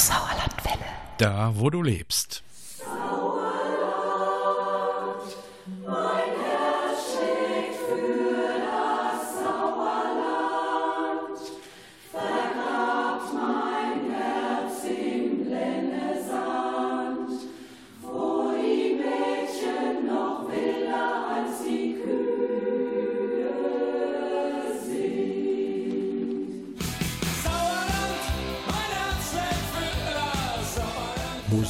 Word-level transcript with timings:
Hochsauerlandwelle. 0.00 0.86
Da, 1.18 1.52
wo 1.56 1.68
du 1.68 1.82
lebst. 1.82 2.42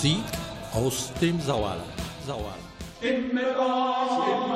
Musik 0.01 0.25
aus 0.73 1.13
dem 1.21 1.39
Sauerland. 1.43 1.83
Sauerland. 2.27 2.57
Stimme 3.01 3.43
doch, 3.55 4.50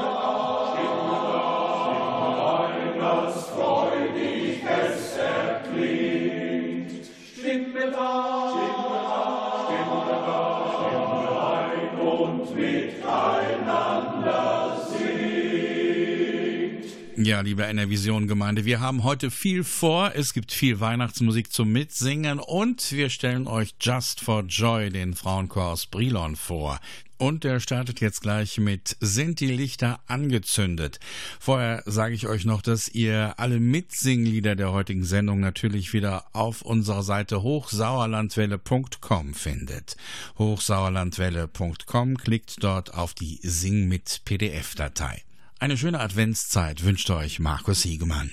Ja, 17.24 17.40
liebe 17.40 17.64
NRVision-Gemeinde, 17.64 18.66
wir 18.66 18.80
haben 18.80 19.02
heute 19.02 19.30
viel 19.30 19.64
vor. 19.64 20.12
Es 20.14 20.34
gibt 20.34 20.52
viel 20.52 20.80
Weihnachtsmusik 20.80 21.50
zum 21.50 21.72
Mitsingen 21.72 22.38
und 22.38 22.92
wir 22.92 23.08
stellen 23.08 23.46
euch 23.46 23.74
Just 23.80 24.20
for 24.20 24.42
Joy, 24.42 24.90
den 24.90 25.14
Frauenchor 25.14 25.68
aus 25.68 25.86
Brilon, 25.86 26.36
vor. 26.36 26.78
Und 27.16 27.44
der 27.44 27.60
startet 27.60 28.02
jetzt 28.02 28.20
gleich 28.20 28.58
mit 28.58 28.98
Sind 29.00 29.40
die 29.40 29.46
Lichter 29.46 30.00
angezündet? 30.06 31.00
Vorher 31.40 31.82
sage 31.86 32.14
ich 32.14 32.26
euch 32.26 32.44
noch, 32.44 32.60
dass 32.60 32.88
ihr 32.88 33.32
alle 33.38 33.58
Mitsinglieder 33.58 34.54
der 34.54 34.72
heutigen 34.72 35.04
Sendung 35.04 35.40
natürlich 35.40 35.94
wieder 35.94 36.26
auf 36.34 36.60
unserer 36.60 37.02
Seite 37.02 37.40
hochsauerlandwelle.com 37.40 39.32
findet. 39.32 39.96
Hochsauerlandwelle.com 40.36 42.18
klickt 42.18 42.62
dort 42.62 42.92
auf 42.92 43.14
die 43.14 43.38
Sing 43.42 43.88
mit 43.88 44.20
PDF-Datei. 44.26 45.22
Eine 45.60 45.76
schöne 45.76 46.00
Adventszeit 46.00 46.84
wünscht 46.84 47.08
euch 47.10 47.38
Markus 47.38 47.82
Hiegemann. 47.82 48.30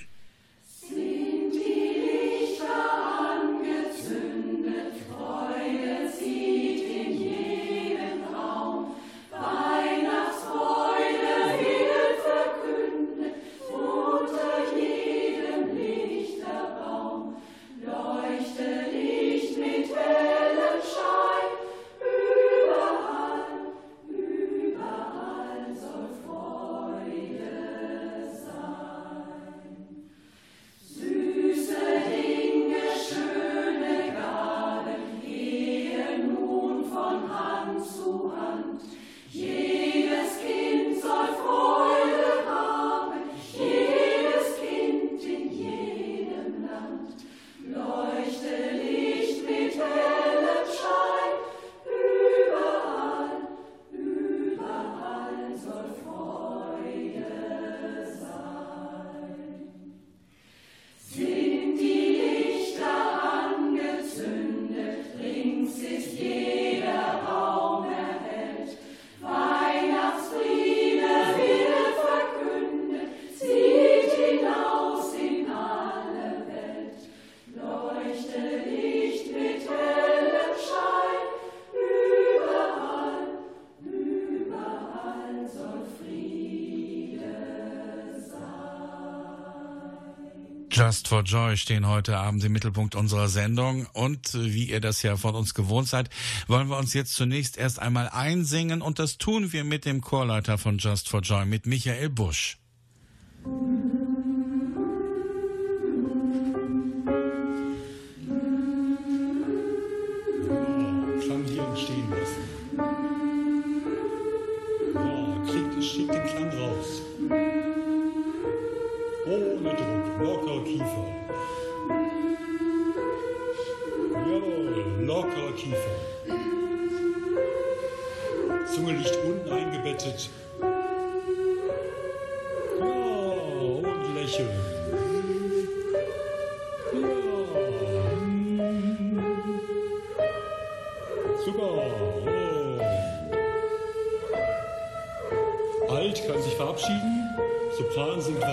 Just 90.92 91.08
for 91.08 91.22
Joy 91.22 91.56
stehen 91.56 91.86
heute 91.86 92.18
Abend 92.18 92.44
im 92.44 92.52
Mittelpunkt 92.52 92.94
unserer 92.96 93.28
Sendung 93.28 93.86
und 93.94 94.34
äh, 94.34 94.52
wie 94.52 94.68
ihr 94.68 94.78
das 94.78 95.00
ja 95.00 95.16
von 95.16 95.34
uns 95.34 95.54
gewohnt 95.54 95.88
seid, 95.88 96.10
wollen 96.48 96.68
wir 96.68 96.76
uns 96.76 96.92
jetzt 96.92 97.14
zunächst 97.14 97.56
erst 97.56 97.78
einmal 97.78 98.10
einsingen 98.10 98.82
und 98.82 98.98
das 98.98 99.16
tun 99.16 99.54
wir 99.54 99.64
mit 99.64 99.86
dem 99.86 100.02
Chorleiter 100.02 100.58
von 100.58 100.76
Just 100.76 101.08
for 101.08 101.22
Joy, 101.22 101.46
mit 101.46 101.64
Michael 101.64 102.10
Busch. 102.10 102.58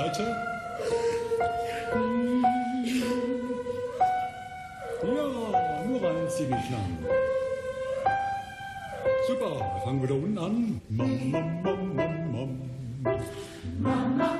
Weiter. 0.09 0.35
Ja, 5.03 5.87
nur 5.87 6.09
einzigen 6.09 6.57
Klang. 6.67 6.97
Super, 9.27 9.51
wir 9.51 9.81
fangen 9.83 10.01
wieder 10.01 10.15
unten 10.15 10.37
an. 10.39 10.81
Mam, 10.89 11.31
mam, 11.31 11.63
mam, 11.63 11.95
mam, 11.95 12.31
mam. 12.31 12.57
Nicht 14.17 14.38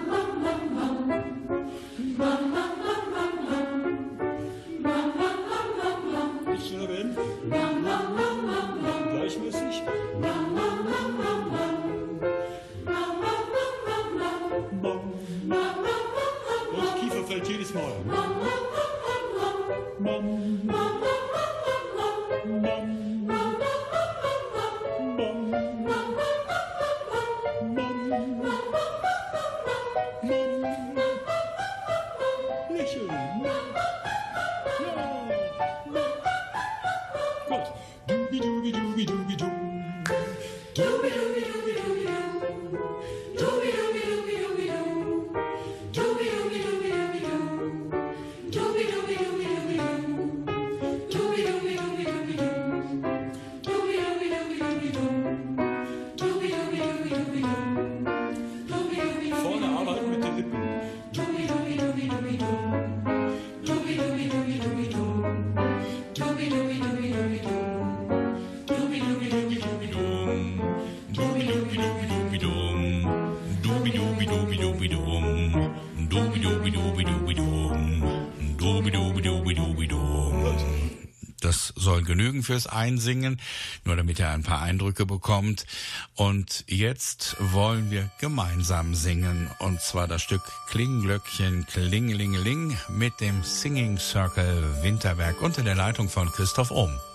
fürs 82.50 82.66
Einsingen, 82.66 83.40
nur 83.86 83.96
damit 83.96 84.18
ihr 84.18 84.28
ein 84.28 84.42
paar 84.42 84.60
Eindrücke 84.60 85.06
bekommt. 85.06 85.68
Und 86.16 86.63
jetzt 86.66 87.36
wollen 87.40 87.92
wir 87.92 88.10
gemeinsam 88.19 88.96
singen, 88.96 89.51
und 89.60 89.80
zwar 89.81 90.07
das 90.07 90.24
Stück 90.24 90.42
Klingglöckchen 90.68 91.68
Klingelingeling 91.68 92.75
mit 92.90 93.19
dem 93.19 93.44
Singing 93.44 94.00
Circle 94.00 94.81
Winterberg 94.81 95.40
unter 95.44 95.62
der 95.62 95.75
Leitung 95.75 96.10
von 96.10 96.31
Christoph 96.31 96.72
Ohm. 96.72 97.09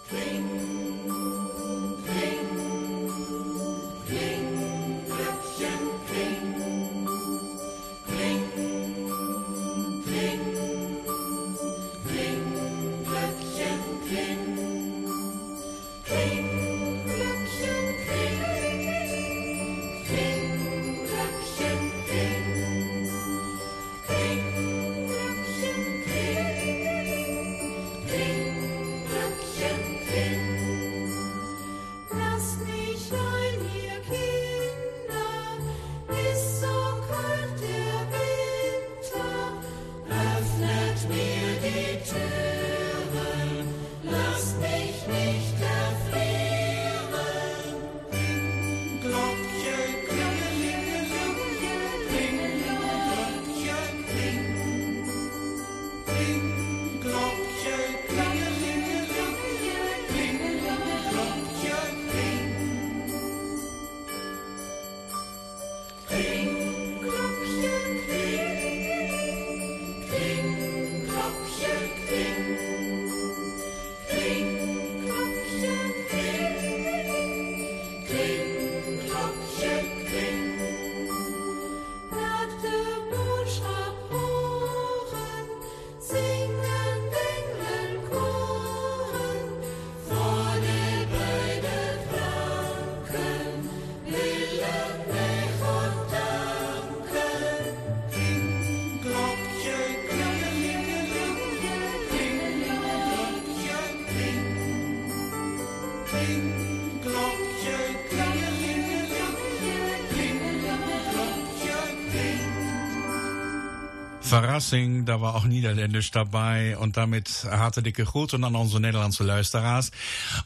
Verrassing, 114.41 115.07
daar 115.07 115.19
was 115.19 115.35
ook 115.35 115.45
Niederländisch 115.45 116.11
dabei 116.11 116.79
und 116.79 116.95
damit 116.95 117.47
hartelijke 117.49 118.07
groeten 118.07 118.45
aan 118.45 118.55
onze 118.55 118.81
Nederlandse 118.81 119.25
luisteraars. 119.25 119.89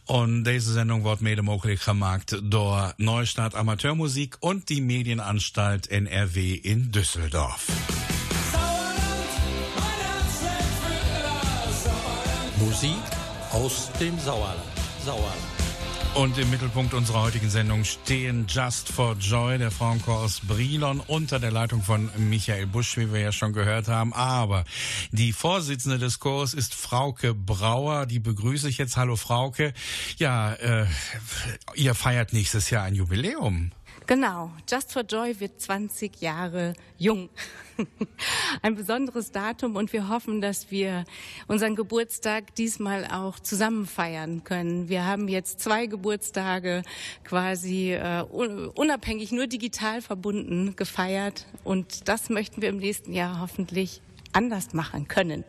Und 0.04 0.44
deze 0.44 0.72
Sendung 0.72 1.02
wordt 1.02 1.20
mede 1.20 1.42
mogelijk 1.42 1.80
gemaakt 1.80 2.50
door 2.50 2.92
Neustadt 2.96 3.54
Amateurmusik 3.54 4.36
und 4.40 4.68
die 4.68 4.82
Medienanstalt 4.82 5.86
NRW 5.86 6.36
in 6.62 6.90
Düsseldorf. 6.90 7.66
Musik 12.58 13.02
aus 13.52 13.88
dem 13.98 14.18
Sauerland. 14.18 14.60
Sauerland. 15.04 15.47
Und 16.18 16.36
im 16.36 16.50
Mittelpunkt 16.50 16.94
unserer 16.94 17.22
heutigen 17.22 17.48
Sendung 17.48 17.84
stehen 17.84 18.46
Just 18.48 18.88
for 18.88 19.14
Joy, 19.20 19.56
der 19.56 19.70
Frauenchor 19.70 20.18
aus 20.18 20.40
Brilon, 20.40 20.98
unter 20.98 21.38
der 21.38 21.52
Leitung 21.52 21.80
von 21.80 22.10
Michael 22.16 22.66
Busch, 22.66 22.96
wie 22.96 23.12
wir 23.12 23.20
ja 23.20 23.30
schon 23.30 23.52
gehört 23.52 23.86
haben. 23.86 24.12
Aber 24.12 24.64
die 25.12 25.32
Vorsitzende 25.32 25.96
des 25.96 26.18
Chors 26.18 26.54
ist 26.54 26.74
Frauke 26.74 27.34
Brauer. 27.34 28.06
Die 28.06 28.18
begrüße 28.18 28.68
ich 28.68 28.78
jetzt. 28.78 28.96
Hallo 28.96 29.14
Frauke. 29.14 29.72
Ja, 30.16 30.54
äh, 30.54 30.86
ihr 31.76 31.94
feiert 31.94 32.32
nächstes 32.32 32.68
Jahr 32.70 32.82
ein 32.82 32.96
Jubiläum. 32.96 33.70
Genau, 34.08 34.50
Just 34.66 34.90
for 34.94 35.02
Joy 35.02 35.38
wird 35.38 35.60
20 35.60 36.22
Jahre 36.22 36.72
jung. 36.96 37.28
Ein 38.62 38.74
besonderes 38.74 39.32
Datum 39.32 39.76
und 39.76 39.92
wir 39.92 40.08
hoffen, 40.08 40.40
dass 40.40 40.70
wir 40.70 41.04
unseren 41.46 41.76
Geburtstag 41.76 42.54
diesmal 42.54 43.04
auch 43.04 43.38
zusammen 43.38 43.84
feiern 43.86 44.44
können. 44.44 44.88
Wir 44.88 45.04
haben 45.04 45.28
jetzt 45.28 45.60
zwei 45.60 45.84
Geburtstage 45.84 46.84
quasi 47.22 47.92
äh, 47.92 48.24
un- 48.32 48.68
unabhängig, 48.68 49.30
nur 49.30 49.46
digital 49.46 50.00
verbunden 50.00 50.74
gefeiert 50.74 51.44
und 51.62 52.08
das 52.08 52.30
möchten 52.30 52.62
wir 52.62 52.70
im 52.70 52.78
nächsten 52.78 53.12
Jahr 53.12 53.40
hoffentlich 53.42 54.00
anders 54.32 54.72
machen 54.72 55.06
können. 55.06 55.44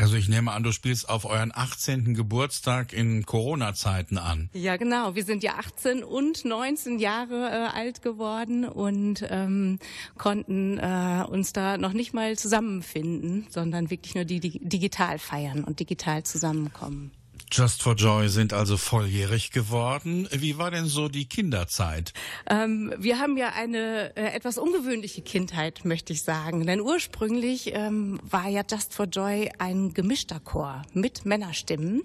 Also 0.00 0.16
ich 0.16 0.28
nehme 0.28 0.52
an, 0.52 0.62
du 0.62 0.72
spielst 0.72 1.08
auf 1.08 1.24
euren 1.24 1.52
18. 1.54 2.14
Geburtstag 2.14 2.92
in 2.92 3.26
Corona-Zeiten 3.26 4.18
an. 4.18 4.48
Ja, 4.52 4.76
genau. 4.76 5.14
Wir 5.14 5.24
sind 5.24 5.42
ja 5.42 5.54
18 5.58 6.04
und 6.04 6.44
19 6.44 6.98
Jahre 6.98 7.48
äh, 7.50 7.76
alt 7.76 8.02
geworden 8.02 8.64
und 8.64 9.24
ähm, 9.28 9.78
konnten 10.16 10.78
äh, 10.78 11.24
uns 11.28 11.52
da 11.52 11.78
noch 11.78 11.92
nicht 11.92 12.14
mal 12.14 12.36
zusammenfinden, 12.36 13.46
sondern 13.50 13.90
wirklich 13.90 14.14
nur 14.14 14.24
die, 14.24 14.40
die 14.40 14.58
digital 14.60 15.18
feiern 15.18 15.64
und 15.64 15.80
digital 15.80 16.22
zusammenkommen. 16.22 17.10
Just 17.50 17.82
for 17.82 17.94
Joy 17.94 18.28
sind 18.28 18.52
also 18.52 18.76
volljährig 18.76 19.50
geworden. 19.50 20.28
Wie 20.30 20.58
war 20.58 20.70
denn 20.70 20.86
so 20.86 21.08
die 21.08 21.26
Kinderzeit? 21.26 22.12
Ähm, 22.48 22.92
wir 22.98 23.18
haben 23.18 23.36
ja 23.36 23.50
eine 23.54 24.16
äh, 24.16 24.34
etwas 24.34 24.58
ungewöhnliche 24.58 25.22
Kindheit, 25.22 25.84
möchte 25.84 26.12
ich 26.12 26.22
sagen. 26.22 26.66
Denn 26.66 26.80
ursprünglich 26.80 27.74
ähm, 27.74 28.20
war 28.22 28.48
ja 28.48 28.62
Just 28.70 28.94
for 28.94 29.06
Joy 29.06 29.50
ein 29.58 29.94
gemischter 29.94 30.40
Chor 30.40 30.82
mit 30.92 31.24
Männerstimmen. 31.24 32.02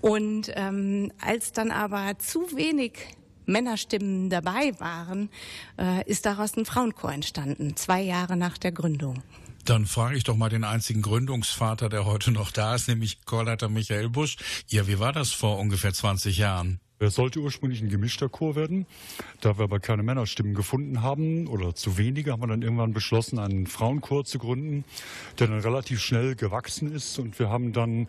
Und 0.00 0.50
ähm, 0.54 1.12
als 1.20 1.52
dann 1.52 1.70
aber 1.70 2.18
zu 2.18 2.56
wenig 2.56 2.92
Männerstimmen 3.46 4.30
dabei 4.30 4.72
waren, 4.78 5.30
äh, 5.78 6.08
ist 6.08 6.26
daraus 6.26 6.56
ein 6.56 6.64
Frauenchor 6.64 7.12
entstanden, 7.12 7.76
zwei 7.76 8.00
Jahre 8.00 8.36
nach 8.36 8.58
der 8.58 8.72
Gründung. 8.72 9.22
Dann 9.64 9.86
frage 9.86 10.16
ich 10.16 10.24
doch 10.24 10.36
mal 10.36 10.48
den 10.48 10.64
einzigen 10.64 11.02
Gründungsvater, 11.02 11.88
der 11.88 12.04
heute 12.04 12.32
noch 12.32 12.50
da 12.50 12.74
ist, 12.74 12.88
nämlich 12.88 13.24
Chorleiter 13.24 13.68
Michael 13.68 14.08
Busch. 14.08 14.36
Ja, 14.68 14.86
wie 14.86 14.98
war 14.98 15.12
das 15.12 15.32
vor 15.32 15.58
ungefähr 15.58 15.92
20 15.92 16.36
Jahren? 16.36 16.80
Es 17.02 17.16
sollte 17.16 17.40
ursprünglich 17.40 17.82
ein 17.82 17.88
gemischter 17.88 18.28
Chor 18.28 18.54
werden. 18.54 18.86
Da 19.40 19.58
wir 19.58 19.64
aber 19.64 19.80
keine 19.80 20.04
Männerstimmen 20.04 20.54
gefunden 20.54 21.02
haben 21.02 21.48
oder 21.48 21.74
zu 21.74 21.98
wenige, 21.98 22.30
haben 22.30 22.42
wir 22.42 22.46
dann 22.46 22.62
irgendwann 22.62 22.92
beschlossen, 22.92 23.40
einen 23.40 23.66
Frauenchor 23.66 24.24
zu 24.24 24.38
gründen, 24.38 24.84
der 25.38 25.48
dann 25.48 25.58
relativ 25.58 26.00
schnell 26.00 26.36
gewachsen 26.36 26.92
ist. 26.92 27.18
Und 27.18 27.40
wir 27.40 27.50
haben 27.50 27.72
dann 27.72 28.06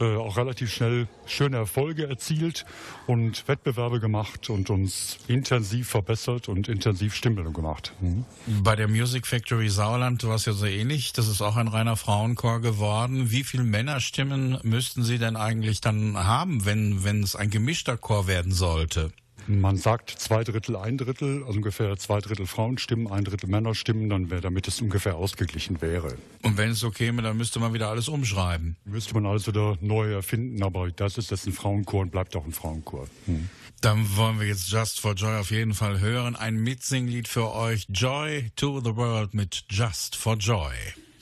äh, 0.00 0.16
auch 0.16 0.36
relativ 0.36 0.70
schnell 0.70 1.08
schöne 1.24 1.56
Erfolge 1.56 2.06
erzielt 2.08 2.66
und 3.06 3.48
Wettbewerbe 3.48 4.00
gemacht 4.00 4.50
und 4.50 4.68
uns 4.68 5.18
intensiv 5.28 5.88
verbessert 5.88 6.48
und 6.50 6.68
intensiv 6.68 7.14
Stimmbildung 7.14 7.54
gemacht. 7.54 7.94
Mhm. 8.00 8.26
Bei 8.62 8.76
der 8.76 8.88
Music 8.88 9.26
Factory 9.26 9.70
Sauerland 9.70 10.22
war 10.24 10.34
es 10.34 10.44
ja 10.44 10.52
so 10.52 10.66
ähnlich. 10.66 11.14
Das 11.14 11.26
ist 11.28 11.40
auch 11.40 11.56
ein 11.56 11.68
reiner 11.68 11.96
Frauenchor 11.96 12.60
geworden. 12.60 13.30
Wie 13.30 13.44
viele 13.44 13.64
Männerstimmen 13.64 14.58
müssten 14.62 15.04
Sie 15.04 15.16
denn 15.16 15.36
eigentlich 15.36 15.80
dann 15.80 16.18
haben, 16.18 16.66
wenn, 16.66 17.22
es 17.22 17.34
ein 17.34 17.48
gemischter 17.48 17.96
Chor 17.96 18.25
werden 18.26 18.52
sollte? 18.52 19.12
Man 19.48 19.76
sagt 19.76 20.10
zwei 20.10 20.42
Drittel, 20.42 20.74
ein 20.74 20.98
Drittel, 20.98 21.44
also 21.44 21.58
ungefähr 21.58 21.96
zwei 21.96 22.18
Drittel 22.18 22.46
Frauenstimmen, 22.46 23.06
ein 23.06 23.24
Drittel 23.24 23.48
Männerstimmen, 23.48 24.08
dann 24.08 24.28
wäre, 24.28 24.40
damit 24.40 24.66
es 24.66 24.80
ungefähr 24.80 25.14
ausgeglichen 25.16 25.80
wäre. 25.80 26.16
Und 26.42 26.56
wenn 26.56 26.70
es 26.70 26.80
so 26.80 26.90
käme, 26.90 27.22
dann 27.22 27.36
müsste 27.36 27.60
man 27.60 27.72
wieder 27.72 27.88
alles 27.88 28.08
umschreiben. 28.08 28.76
Müsste 28.84 29.14
man 29.14 29.24
alles 29.24 29.46
wieder 29.46 29.78
neu 29.80 30.12
erfinden, 30.12 30.62
aber 30.64 30.90
das 30.90 31.16
ist 31.16 31.30
jetzt 31.30 31.46
ein 31.46 31.52
Frauenchor 31.52 32.00
und 32.00 32.10
bleibt 32.10 32.34
auch 32.34 32.44
ein 32.44 32.52
Frauenchor. 32.52 33.06
Hm. 33.26 33.48
Dann 33.82 34.16
wollen 34.16 34.40
wir 34.40 34.48
jetzt 34.48 34.68
Just 34.68 34.98
for 34.98 35.14
Joy 35.14 35.38
auf 35.38 35.52
jeden 35.52 35.74
Fall 35.74 36.00
hören. 36.00 36.34
Ein 36.34 36.56
Mitsinglied 36.56 37.28
für 37.28 37.52
euch. 37.52 37.86
Joy 37.88 38.50
to 38.56 38.80
the 38.80 38.96
World 38.96 39.32
mit 39.34 39.64
Just 39.70 40.16
for 40.16 40.34
Joy. 40.34 40.72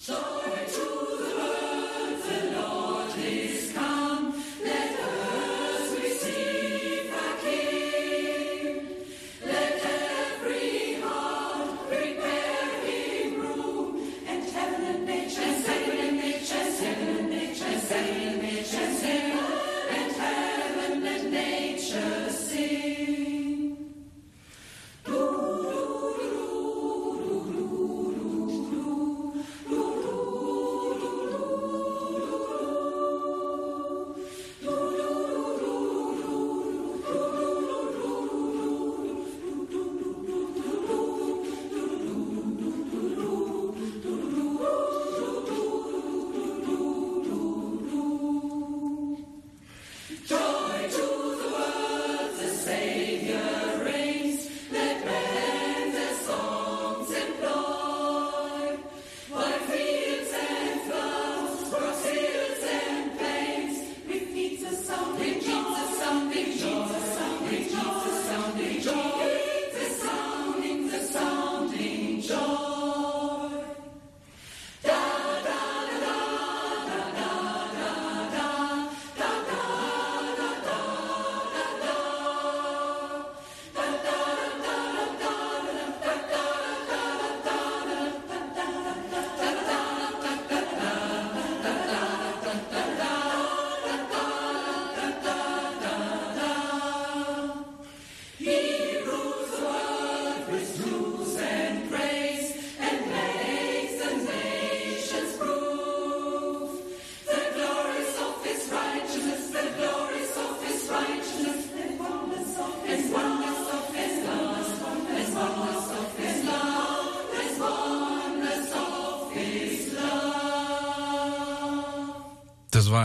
Joy 0.07 0.44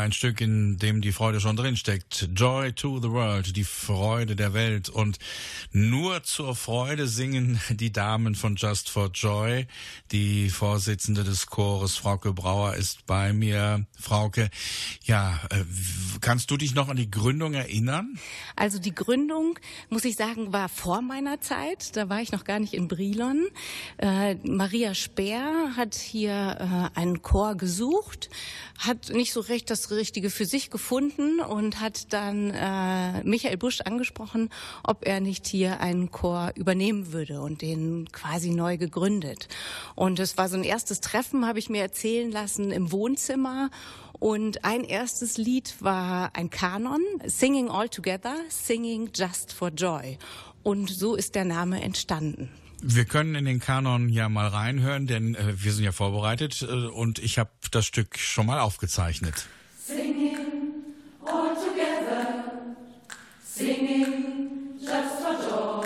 ein 0.10 0.14
Stück, 0.14 0.42
in 0.42 0.80
dem 0.80 1.02
die 1.02 1.12
Freude 1.12 1.40
schon 1.40 1.56
drinsteckt. 1.56 2.30
Joy 2.36 2.74
to 2.74 3.00
the 3.00 3.12
World, 3.12 3.56
die 3.56 3.64
Freude 3.64 4.36
der 4.36 4.56
Welt. 4.56 4.90
Und 4.90 5.20
nur 5.72 6.24
zur 6.24 6.56
Freude 6.56 7.08
singen 7.08 7.62
die 7.70 7.92
Damen 7.92 8.34
von 8.34 8.56
Just 8.56 8.90
for 8.90 9.12
Joy. 9.14 9.68
Die 10.12 10.50
Vorsitzende 10.50 11.24
des 11.24 11.46
Chores, 11.46 11.98
Frauke 11.98 12.34
Brauer, 12.34 12.74
ist 12.74 13.06
bei 13.06 13.34
mir. 13.34 13.86
Frauke, 14.00 14.50
ja, 15.04 15.40
äh, 15.52 15.64
kannst 16.22 16.50
du 16.50 16.58
dich 16.58 16.74
noch 16.74 16.90
an 16.90 16.98
die 16.98 17.12
Gründung 17.12 17.54
erinnern? 17.54 18.18
Also 18.60 18.78
die 18.78 18.94
Gründung, 18.94 19.58
muss 19.90 20.04
ich 20.04 20.18
sagen, 20.18 20.52
war 20.52 20.68
vor 20.68 21.02
meiner 21.02 21.40
Zeit. 21.40 21.96
Da 21.96 22.10
war 22.10 22.22
ich 22.22 22.34
noch 22.34 22.44
gar 22.44 22.60
nicht 22.60 22.74
in 22.74 22.90
Brilon. 22.90 23.48
Äh, 23.98 24.36
Maria 24.44 24.94
Speer 24.94 25.78
hat 25.78 25.96
hier 25.96 26.92
äh, 26.94 27.00
einen 27.00 27.22
Chor 27.22 27.56
gesucht, 27.56 28.30
hat 28.78 29.12
nicht 29.12 29.32
so 29.32 29.40
recht 29.40 29.70
das 29.70 29.92
Richtige 29.92 30.30
für 30.30 30.46
sich 30.46 30.70
gefunden 30.70 31.40
und 31.40 31.80
hat 31.80 32.12
dann 32.12 32.52
äh, 32.52 33.24
Michael 33.24 33.56
Busch 33.56 33.80
angesprochen, 33.80 34.50
ob 34.84 35.08
er 35.08 35.22
nicht 35.22 35.48
hier 35.48 35.80
einen 35.80 36.12
Chor 36.12 36.52
übernehmen 36.56 37.14
würde 37.14 37.40
und 37.40 37.62
den 37.62 38.10
quasi 38.12 38.50
neu 38.50 38.76
gegründet. 38.76 39.48
Und 39.96 40.20
es 40.20 40.38
war 40.38 40.50
so 40.50 40.58
ein 40.58 40.66
erstes 40.66 41.00
Treffen, 41.00 41.48
habe 41.48 41.60
ich 41.60 41.70
mir 41.70 41.82
erzählen 41.82 42.30
lassen, 42.30 42.72
im 42.72 42.92
Wohnzimmer. 42.92 43.70
Und 44.20 44.66
ein 44.66 44.84
erstes 44.84 45.38
Lied 45.38 45.76
war 45.80 46.36
ein 46.36 46.50
Kanon, 46.50 47.02
Singing 47.26 47.70
All 47.70 47.88
Together, 47.88 48.36
Singing 48.50 49.12
Just 49.16 49.54
for 49.54 49.70
Joy. 49.70 50.18
Und 50.62 50.90
so 50.90 51.16
ist 51.16 51.36
der 51.36 51.46
Name 51.46 51.82
entstanden. 51.82 52.50
Wir 52.82 53.06
können 53.06 53.36
in 53.36 53.46
den 53.46 53.60
Kanon 53.60 54.10
ja 54.10 54.30
mal 54.30 54.48
reinhören, 54.48 55.06
denn 55.08 55.36
äh, 55.36 55.54
wir 55.62 55.74
sind 55.74 55.84
ja 55.84 55.92
vorbereitet 55.92 56.62
äh, 56.62 56.88
und 56.88 57.20
ich 57.20 57.38
habe 57.38 57.50
das 57.72 57.86
Stück 57.86 58.18
schon 58.18 58.46
mal 58.46 58.60
aufgezeichnet. 58.60 59.48
Singing 59.86 60.38
all 61.26 61.56
together, 61.56 62.44
singing 63.44 64.80
just 64.80 65.22
for 65.22 65.34
joy, 65.50 65.86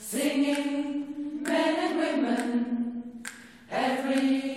singing 0.00 1.42
men 1.42 1.54
and 1.54 2.00
women, 2.00 3.24
every 3.70 4.49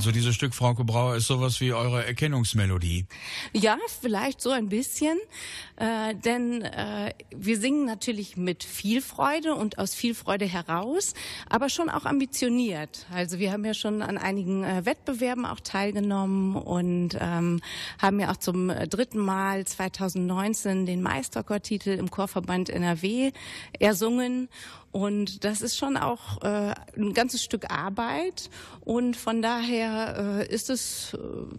Also 0.00 0.12
dieses 0.12 0.34
Stück, 0.34 0.54
Frauke 0.54 0.82
Brauer, 0.82 1.16
ist 1.16 1.26
sowas 1.26 1.60
wie 1.60 1.74
eure 1.74 2.06
Erkennungsmelodie. 2.06 3.04
Ja, 3.52 3.76
vielleicht 4.00 4.40
so 4.40 4.48
ein 4.48 4.70
bisschen, 4.70 5.18
äh, 5.76 6.14
denn 6.14 6.62
äh, 6.62 7.12
wir 7.36 7.60
singen 7.60 7.84
natürlich 7.84 8.38
mit 8.38 8.64
viel 8.64 9.02
Freude 9.02 9.54
und 9.54 9.76
aus 9.76 9.94
viel 9.94 10.14
Freude 10.14 10.46
heraus, 10.46 11.12
aber 11.50 11.68
schon 11.68 11.90
auch 11.90 12.06
ambitioniert. 12.06 13.04
Also 13.12 13.38
wir 13.38 13.52
haben 13.52 13.62
ja 13.66 13.74
schon 13.74 14.00
an 14.00 14.16
einigen 14.16 14.64
äh, 14.64 14.86
Wettbewerben 14.86 15.44
auch 15.44 15.60
teilgenommen 15.60 16.56
und 16.56 17.18
ähm, 17.20 17.60
haben 18.00 18.20
ja 18.20 18.32
auch 18.32 18.38
zum 18.38 18.70
äh, 18.70 18.88
dritten 18.88 19.18
Mal 19.18 19.66
2019 19.66 20.86
den 20.86 21.02
Meisterchortitel 21.02 21.90
im 21.90 22.10
Chorverband 22.10 22.70
NRW 22.70 23.32
ersungen. 23.78 24.48
Und 24.92 25.44
das 25.44 25.62
ist 25.62 25.76
schon 25.76 25.96
auch 25.96 26.42
äh, 26.42 26.74
ein 26.96 27.14
ganzes 27.14 27.44
Stück 27.44 27.70
Arbeit. 27.70 28.50
Und 28.80 29.16
von 29.16 29.40
daher 29.40 30.46
äh, 30.48 30.52
ist 30.52 30.68
es 30.68 31.14
äh, 31.14 31.18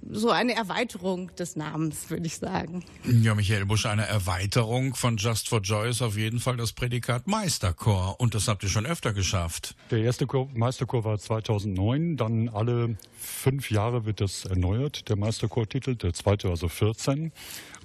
so 0.09 0.31
eine 0.31 0.55
Erweiterung 0.55 1.33
des 1.35 1.55
Namens, 1.55 2.09
würde 2.09 2.27
ich 2.27 2.37
sagen. 2.37 2.83
Ja, 3.05 3.33
Michael 3.33 3.65
Busch, 3.65 3.85
eine 3.85 4.05
Erweiterung 4.05 4.95
von 4.95 5.15
Just 5.15 5.47
for 5.47 5.61
Joy 5.61 5.89
ist 5.89 6.01
auf 6.01 6.17
jeden 6.17 6.39
Fall 6.39 6.57
das 6.57 6.73
Prädikat 6.73 7.27
Meisterchor. 7.27 8.19
Und 8.19 8.35
das 8.35 8.49
habt 8.49 8.63
ihr 8.63 8.69
schon 8.69 8.85
öfter 8.85 9.13
geschafft. 9.13 9.75
Der 9.91 9.99
erste 9.99 10.27
Chor, 10.27 10.49
Meisterchor 10.53 11.05
war 11.05 11.17
2009, 11.17 12.17
dann 12.17 12.49
alle 12.49 12.97
fünf 13.17 13.71
Jahre 13.71 14.05
wird 14.05 14.19
das 14.19 14.45
erneuert, 14.45 15.07
der 15.07 15.15
Meisterchortitel, 15.15 15.95
der 15.95 16.13
zweite 16.13 16.49
also 16.49 16.67
14 16.67 17.31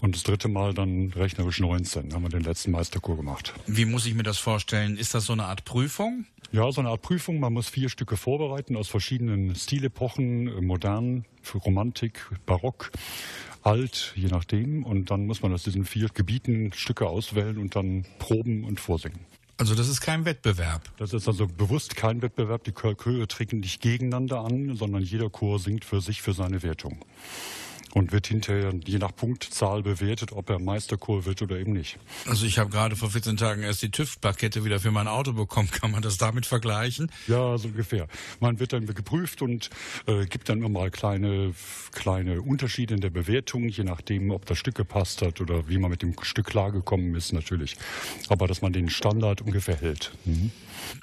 und 0.00 0.14
das 0.14 0.22
dritte 0.22 0.48
Mal 0.48 0.74
dann 0.74 1.12
rechnerisch 1.14 1.61
19, 1.61 2.12
haben 2.12 2.22
wir 2.22 2.28
den 2.28 2.42
letzten 2.42 2.70
Meisterchor 2.70 3.16
gemacht. 3.16 3.54
Wie 3.66 3.85
muss 3.85 4.06
ich 4.06 4.14
mir 4.14 4.22
das 4.22 4.38
vorstellen? 4.38 4.96
Ist 4.96 5.14
das 5.14 5.26
so 5.26 5.32
eine 5.32 5.44
Art 5.44 5.64
Prüfung? 5.64 6.26
Ja, 6.52 6.70
so 6.70 6.80
eine 6.80 6.90
Art 6.90 7.02
Prüfung. 7.02 7.40
Man 7.40 7.52
muss 7.52 7.68
vier 7.68 7.88
Stücke 7.88 8.16
vorbereiten 8.16 8.76
aus 8.76 8.88
verschiedenen 8.88 9.54
Stilepochen, 9.54 10.48
äh, 10.48 10.61
modern, 10.61 11.24
Romantik, 11.64 12.26
Barock, 12.44 12.92
alt, 13.62 14.12
je 14.16 14.28
nachdem. 14.28 14.85
Und 14.85 15.11
dann 15.11 15.26
muss 15.26 15.42
man 15.42 15.52
aus 15.52 15.64
diesen 15.64 15.85
vier 15.85 16.09
Gebieten 16.09 16.72
Stücke 16.72 17.09
auswählen 17.09 17.59
und 17.59 17.74
dann 17.74 18.04
proben 18.18 18.64
und 18.64 18.80
vorsingen. 18.80 19.20
Also 19.59 19.74
das 19.74 19.88
ist 19.88 20.02
kein 20.02 20.26
Wettbewerb. 20.26 20.82
Das 20.98 21.14
ist 21.14 21.26
also 21.26 21.46
bewusst 21.46 21.96
kein 21.96 22.20
Wettbewerb. 22.20 22.64
Die 22.64 22.72
Chöre 22.72 23.26
treten 23.26 23.61
nicht 23.61 23.80
gegeneinander 23.80 24.40
an, 24.40 24.76
sondern 24.76 25.02
jeder 25.02 25.30
Chor 25.30 25.59
singt 25.59 25.85
für 25.85 26.02
sich, 26.02 26.20
für 26.20 26.35
seine 26.35 26.62
Wertung. 26.62 26.98
Und 27.96 28.12
wird 28.12 28.26
hinterher 28.26 28.74
je 28.85 28.98
nach 28.98 29.16
Punktzahl 29.16 29.82
bewertet, 29.82 30.30
ob 30.32 30.50
er 30.50 30.59
Meisterchor 30.59 31.24
wird 31.24 31.40
oder 31.40 31.56
eben 31.59 31.72
nicht. 31.72 31.98
Also 32.26 32.44
ich 32.44 32.59
habe 32.59 32.68
gerade 32.68 32.94
vor 32.94 33.09
14 33.09 33.38
Tagen 33.38 33.62
erst 33.62 33.80
die 33.80 33.90
TÜV-Plakette 33.90 34.66
wieder 34.66 34.80
für 34.80 34.90
mein 34.90 35.09
Auto 35.09 35.32
bekommen. 35.32 35.70
Kann 35.72 35.92
man 35.92 36.02
das 36.02 36.18
damit 36.18 36.44
vergleichen? 36.44 37.11
Ja, 37.26 37.56
so 37.56 37.68
ungefähr. 37.68 38.06
Man 38.38 38.61
wird 38.61 38.74
dann 38.74 38.85
geprüft 38.85 39.40
und 39.40 39.70
äh, 40.06 40.26
gibt 40.26 40.50
dann 40.50 40.59
immer 40.59 40.68
mal 40.68 40.90
kleine, 40.90 41.54
kleine 41.92 42.42
Unterschiede 42.42 42.92
in 42.92 43.00
der 43.00 43.09
Bewertung, 43.09 43.70
je 43.70 43.85
nachdem, 43.85 44.30
ob 44.30 44.44
das 44.44 44.59
Stück 44.59 44.74
gepasst 44.74 45.22
hat 45.22 45.40
oder 45.40 45.66
wie 45.70 45.78
man 45.78 45.90
mit 45.90 46.02
dem 46.02 46.14
Stück 46.20 46.48
klargekommen 46.48 47.14
ist, 47.14 47.32
natürlich. 47.32 47.76
Aber 48.28 48.46
dass 48.46 48.61
man 48.61 48.74
den 48.74 48.90
Standard 48.90 49.40
ungefähr 49.40 49.76
hält. 49.76 50.12
Mhm. 50.26 50.50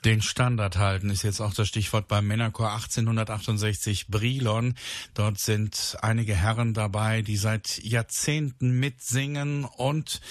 Den 0.06 0.22
Standard 0.22 0.78
halten 0.78 1.10
ist 1.10 1.24
jetzt 1.24 1.41
auch 1.41 1.54
das 1.54 1.67
Stichwort 1.67 2.08
beim 2.08 2.28
Männerchor 2.28 2.74
1868 2.74 4.08
Brilon. 4.08 4.76
Dort 5.13 5.39
sind 5.39 5.98
einige 6.02 6.36
Herren 6.36 6.74
dabei, 6.74 7.22
die 7.22 7.38
seit 7.38 7.84
Jahrzehnten 7.84 8.80
mitsingen 8.80 9.65
und 9.65 10.22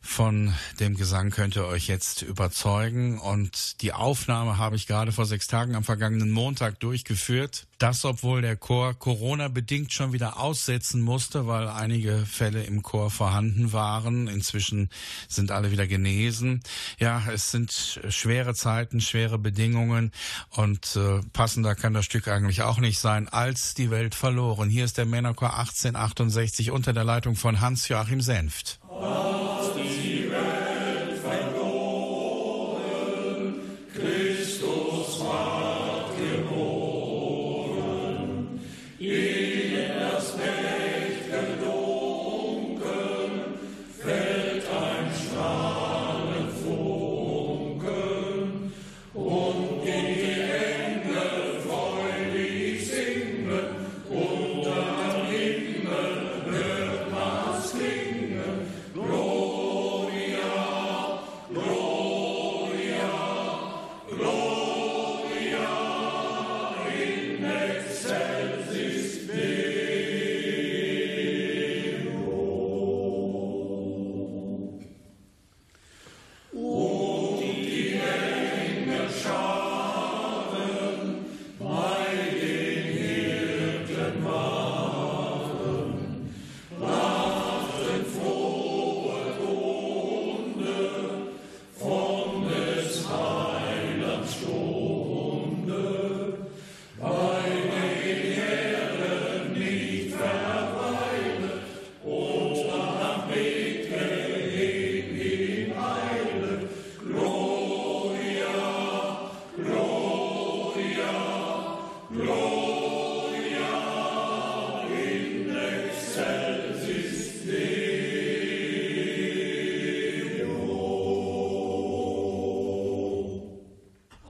von 0.00 0.54
dem 0.80 0.96
Gesang 0.96 1.30
könnt 1.30 1.56
ihr 1.56 1.66
euch 1.66 1.86
jetzt 1.86 2.22
überzeugen. 2.22 3.18
Und 3.18 3.82
die 3.82 3.92
Aufnahme 3.92 4.58
habe 4.58 4.76
ich 4.76 4.86
gerade 4.86 5.12
vor 5.12 5.26
sechs 5.26 5.46
Tagen 5.46 5.74
am 5.74 5.84
vergangenen 5.84 6.30
Montag 6.30 6.80
durchgeführt. 6.80 7.66
Das, 7.82 8.04
obwohl 8.04 8.42
der 8.42 8.54
Chor 8.54 8.94
Corona-bedingt 8.94 9.92
schon 9.92 10.12
wieder 10.12 10.38
aussetzen 10.38 11.02
musste, 11.02 11.48
weil 11.48 11.66
einige 11.66 12.18
Fälle 12.26 12.62
im 12.62 12.82
Chor 12.82 13.10
vorhanden 13.10 13.72
waren. 13.72 14.28
Inzwischen 14.28 14.88
sind 15.26 15.50
alle 15.50 15.72
wieder 15.72 15.88
genesen. 15.88 16.62
Ja, 17.00 17.24
es 17.32 17.50
sind 17.50 17.72
schwere 18.08 18.54
Zeiten, 18.54 19.00
schwere 19.00 19.36
Bedingungen 19.36 20.12
und 20.50 20.94
äh, 20.94 21.22
passender 21.32 21.74
kann 21.74 21.92
das 21.92 22.04
Stück 22.04 22.28
eigentlich 22.28 22.62
auch 22.62 22.78
nicht 22.78 23.00
sein 23.00 23.28
als 23.28 23.74
die 23.74 23.90
Welt 23.90 24.14
verloren. 24.14 24.70
Hier 24.70 24.84
ist 24.84 24.96
der 24.96 25.06
Männerchor 25.06 25.58
1868 25.58 26.70
unter 26.70 26.92
der 26.92 27.02
Leitung 27.02 27.34
von 27.34 27.60
Hans-Joachim 27.60 28.20
Senft. 28.20 28.78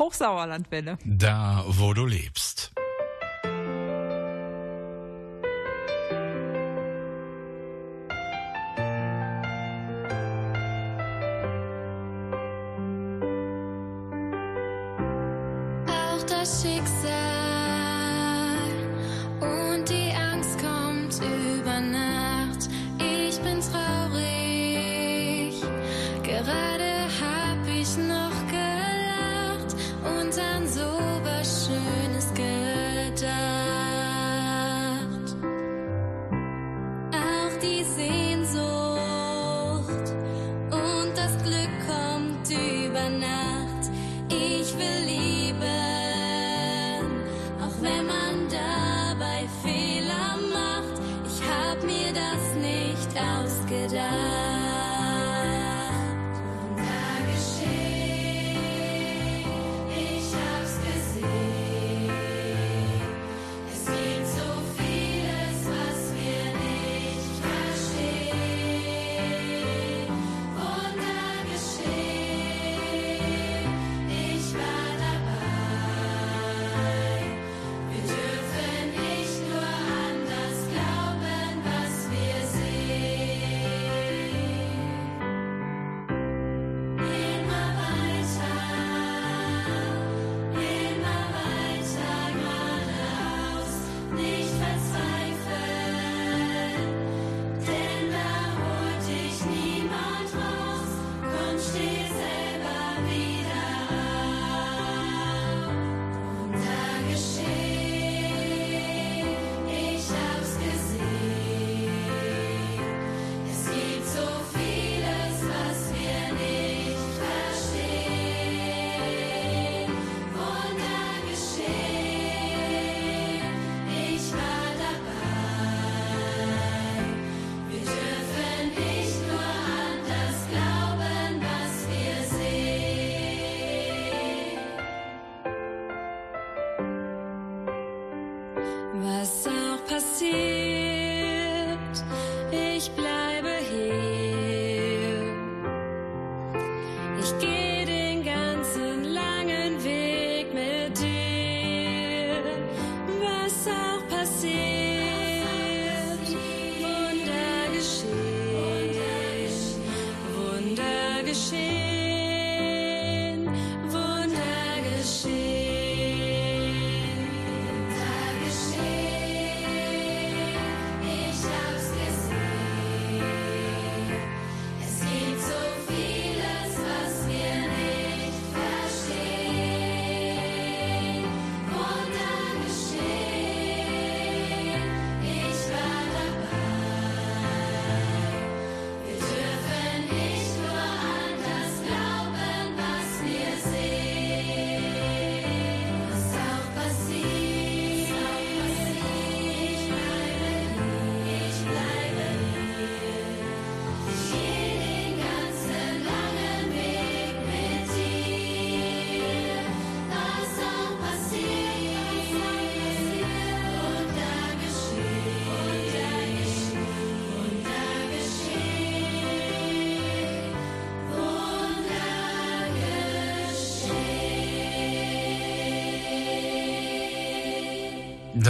Hochsauerlandwelle. 0.02 0.98
Da, 1.04 1.64
wo 1.68 1.94
du 1.94 2.04
lebst. 2.06 2.51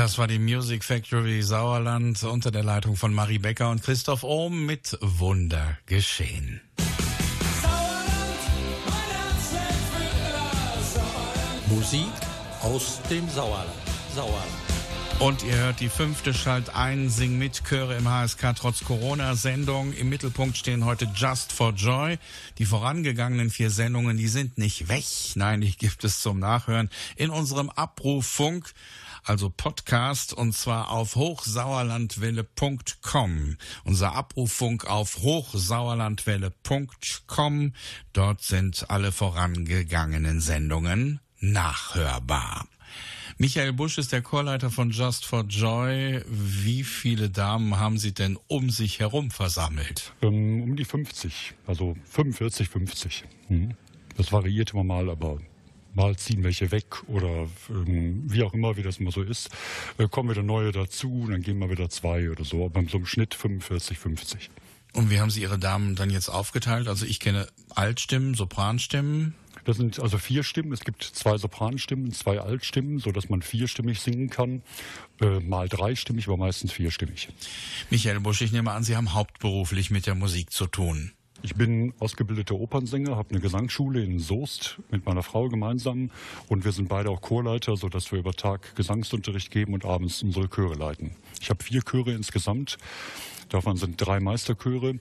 Das 0.02 0.18
war 0.18 0.26
die 0.26 0.40
Music 0.40 0.82
Factory 0.82 1.42
Sauerland 1.42 2.24
unter 2.24 2.50
der 2.50 2.64
Leitung 2.64 2.96
von 2.96 3.14
Marie 3.14 3.38
Becker 3.38 3.70
und 3.70 3.84
Christoph 3.84 4.24
Ohm 4.24 4.66
mit 4.66 4.98
Wunder 5.00 5.78
geschehen. 5.86 6.60
Musik 11.68 12.10
aus 12.62 13.00
dem 13.08 13.28
Sauerland. 13.30 13.70
Sauerland. 14.12 14.50
Und 15.22 15.44
ihr 15.44 15.56
hört 15.56 15.78
die 15.78 15.88
fünfte 15.88 16.34
Schalt 16.34 16.74
ein, 16.74 17.08
Sing 17.08 17.38
mit 17.38 17.62
Chöre 17.62 17.96
im 17.96 18.08
HSK 18.08 18.56
trotz 18.56 18.82
Corona-Sendung. 18.82 19.92
Im 19.92 20.08
Mittelpunkt 20.08 20.56
stehen 20.56 20.84
heute 20.84 21.08
Just 21.14 21.52
for 21.52 21.70
Joy. 21.70 22.18
Die 22.58 22.64
vorangegangenen 22.64 23.50
vier 23.50 23.70
Sendungen, 23.70 24.16
die 24.16 24.26
sind 24.26 24.58
nicht 24.58 24.88
weg. 24.88 25.04
Nein, 25.36 25.60
die 25.60 25.76
gibt 25.76 26.02
es 26.02 26.20
zum 26.20 26.40
Nachhören 26.40 26.90
in 27.14 27.30
unserem 27.30 27.70
Abrufunk, 27.70 28.72
also 29.24 29.50
Podcast, 29.50 30.32
und 30.32 30.54
zwar 30.54 30.90
auf 30.90 31.16
hochsauerlandwelle.com. 31.16 33.56
Unser 33.84 34.14
Abrufunk 34.14 34.86
auf 34.86 35.18
hochsauerlandwelle.com. 35.18 37.72
Dort 38.12 38.42
sind 38.42 38.90
alle 38.90 39.10
vorangegangenen 39.12 40.40
Sendungen 40.40 41.20
nachhörbar. 41.40 42.66
Michael 43.38 43.72
Busch 43.72 43.96
ist 43.98 44.12
der 44.12 44.22
Chorleiter 44.22 44.70
von 44.70 44.90
Just 44.90 45.24
for 45.24 45.44
Joy. 45.44 46.22
Wie 46.28 46.84
viele 46.84 47.30
Damen 47.30 47.78
haben 47.78 47.98
Sie 47.98 48.12
denn 48.12 48.38
um 48.46 48.70
sich 48.70 49.00
herum 49.00 49.30
versammelt? 49.30 50.12
Ähm, 50.22 50.62
um 50.62 50.76
die 50.76 50.84
50, 50.84 51.54
also 51.66 51.96
45, 52.04 52.68
50. 52.68 53.24
Mhm. 53.48 53.74
Das 54.16 54.32
variiert 54.32 54.74
immer 54.74 54.84
mal, 54.84 55.08
aber 55.08 55.38
mal 55.94 56.16
ziehen 56.16 56.44
welche 56.44 56.70
weg 56.70 57.08
oder 57.08 57.48
ähm, 57.70 58.24
wie 58.26 58.42
auch 58.42 58.54
immer, 58.54 58.76
wie 58.76 58.82
das 58.82 58.98
immer 58.98 59.12
so 59.12 59.22
ist. 59.22 59.50
Äh, 59.98 60.08
kommen 60.08 60.30
wieder 60.30 60.42
neue 60.42 60.72
dazu, 60.72 61.26
dann 61.30 61.42
gehen 61.42 61.58
mal 61.58 61.70
wieder 61.70 61.88
zwei 61.90 62.30
oder 62.30 62.44
so. 62.44 62.64
Aber 62.64 62.82
so 62.88 62.98
im 62.98 63.06
Schnitt 63.06 63.34
45, 63.34 63.98
50. 63.98 64.50
Und 64.94 65.10
wie 65.10 65.20
haben 65.20 65.30
Sie 65.30 65.40
Ihre 65.40 65.58
Damen 65.58 65.94
dann 65.94 66.10
jetzt 66.10 66.28
aufgeteilt? 66.28 66.88
Also 66.88 67.06
ich 67.06 67.18
kenne 67.18 67.48
Altstimmen, 67.74 68.34
Sopranstimmen. 68.34 69.34
Das 69.64 69.76
sind 69.76 70.00
also 70.00 70.18
vier 70.18 70.42
Stimmen. 70.42 70.72
Es 70.72 70.80
gibt 70.80 71.02
zwei 71.04 71.38
Sopranstimmen, 71.38 72.12
zwei 72.12 72.40
Altstimmen, 72.40 72.98
so 72.98 73.12
dass 73.12 73.28
man 73.28 73.42
vierstimmig 73.42 74.00
singen 74.00 74.28
kann. 74.28 74.62
Äh, 75.20 75.40
mal 75.40 75.68
dreistimmig, 75.68 76.26
aber 76.26 76.36
meistens 76.36 76.72
vierstimmig. 76.72 77.28
Michael 77.90 78.20
Busch, 78.20 78.42
ich 78.42 78.52
nehme 78.52 78.72
an, 78.72 78.82
Sie 78.82 78.96
haben 78.96 79.14
hauptberuflich 79.14 79.90
mit 79.90 80.06
der 80.06 80.14
Musik 80.14 80.50
zu 80.50 80.66
tun. 80.66 81.12
Ich 81.44 81.56
bin 81.56 81.92
ausgebildeter 81.98 82.54
Opernsänger, 82.54 83.16
habe 83.16 83.30
eine 83.30 83.40
Gesangsschule 83.40 84.04
in 84.04 84.20
Soest 84.20 84.78
mit 84.92 85.04
meiner 85.06 85.24
Frau 85.24 85.48
gemeinsam 85.48 86.10
und 86.48 86.64
wir 86.64 86.70
sind 86.70 86.88
beide 86.88 87.10
auch 87.10 87.20
Chorleiter, 87.20 87.76
so 87.76 87.88
dass 87.88 88.12
wir 88.12 88.20
über 88.20 88.32
Tag 88.32 88.76
Gesangsunterricht 88.76 89.50
geben 89.50 89.74
und 89.74 89.84
abends 89.84 90.22
unsere 90.22 90.48
Chöre 90.48 90.74
leiten. 90.74 91.16
Ich 91.40 91.50
habe 91.50 91.64
vier 91.64 91.82
Chöre 91.82 92.12
insgesamt. 92.12 92.78
Davon 93.48 93.76
sind 93.76 93.96
drei 93.96 94.20
Meisterchöre 94.20 95.00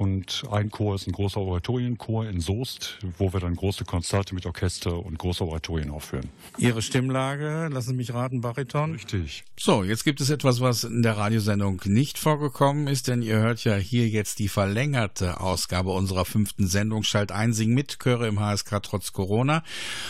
und 0.00 0.44
ein 0.50 0.70
Chor 0.70 0.94
ist 0.94 1.06
ein 1.06 1.12
großer 1.12 1.42
Oratorienchor 1.42 2.26
in 2.26 2.40
Soest, 2.40 2.96
wo 3.18 3.34
wir 3.34 3.40
dann 3.40 3.54
große 3.54 3.84
Konzerte 3.84 4.34
mit 4.34 4.46
Orchester 4.46 5.04
und 5.04 5.18
große 5.18 5.44
Oratorien 5.44 5.90
aufführen. 5.90 6.30
Ihre 6.56 6.80
Stimmlage, 6.80 7.68
lassen 7.70 7.90
Sie 7.90 7.96
mich 7.96 8.14
raten, 8.14 8.40
Bariton? 8.40 8.92
Richtig. 8.92 9.44
So, 9.58 9.84
jetzt 9.84 10.04
gibt 10.04 10.22
es 10.22 10.30
etwas, 10.30 10.62
was 10.62 10.84
in 10.84 11.02
der 11.02 11.18
Radiosendung 11.18 11.82
nicht 11.84 12.16
vorgekommen 12.16 12.86
ist, 12.86 13.08
denn 13.08 13.20
ihr 13.20 13.36
hört 13.40 13.62
ja 13.64 13.74
hier 13.74 14.08
jetzt 14.08 14.38
die 14.38 14.48
verlängerte 14.48 15.38
Ausgabe 15.38 15.90
unserer 15.90 16.24
fünften 16.24 16.66
Sendung 16.66 17.02
Schalt 17.02 17.30
ein, 17.30 17.52
Sing 17.52 17.74
mit, 17.74 17.98
Chöre 17.98 18.26
im 18.26 18.40
HSK 18.40 18.82
trotz 18.82 19.12
Corona. 19.12 19.62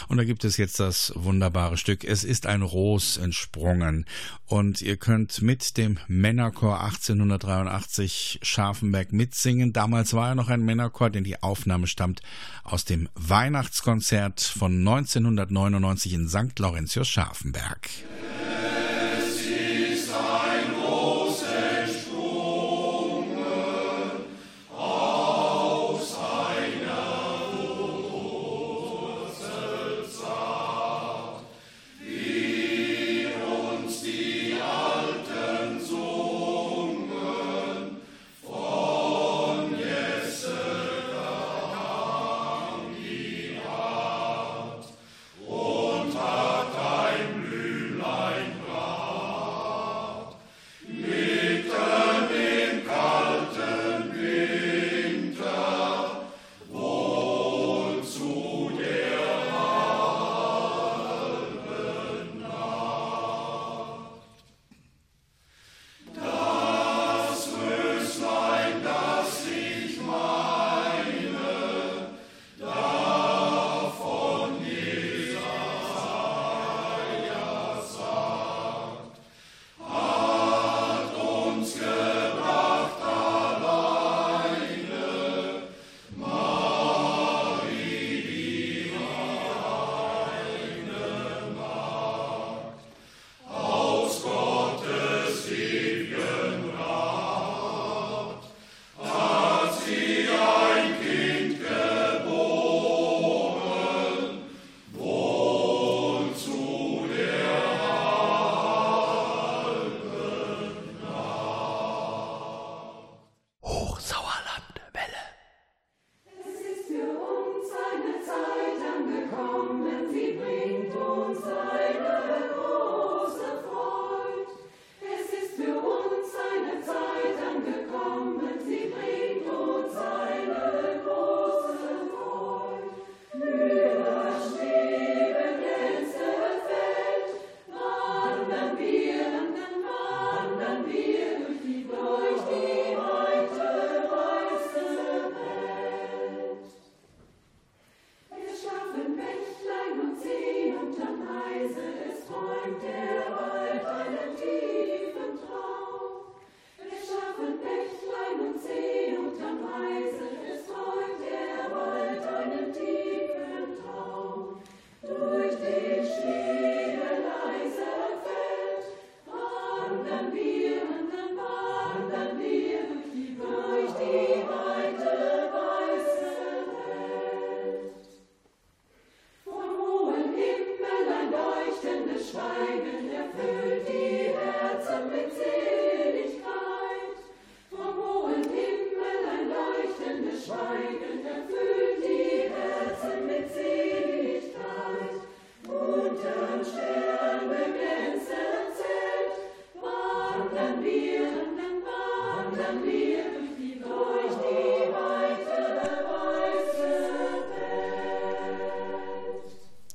Und 0.07 0.19
da 0.19 0.25
gibt 0.25 0.45
es 0.45 0.57
jetzt 0.57 0.79
das 0.79 1.13
wunderbare 1.17 1.77
Stück 1.77 2.05
Es 2.05 2.23
ist 2.23 2.47
ein 2.47 2.63
Ros 2.63 3.17
entsprungen. 3.17 4.07
Und 4.47 4.83
ihr 4.83 4.97
könnt 4.99 5.43
mit 5.43 5.77
dem 5.77 5.99
Männerchor 6.07 6.81
1883 6.81 8.39
Scharfenberg 8.43 9.13
mitsingen. 9.13 9.73
Damals 9.81 10.13
war 10.13 10.29
er 10.29 10.35
noch 10.35 10.51
ein 10.51 10.63
Männerchor, 10.63 11.09
denn 11.09 11.25
die 11.25 11.43
Aufnahme 11.43 11.87
stammt 11.87 12.21
aus 12.65 12.85
dem 12.85 13.09
Weihnachtskonzert 13.15 14.43
von 14.43 14.73
1999 14.87 16.13
in 16.13 16.29
St. 16.29 16.59
Laurentius 16.59 17.09
Scharfenberg. 17.09 17.89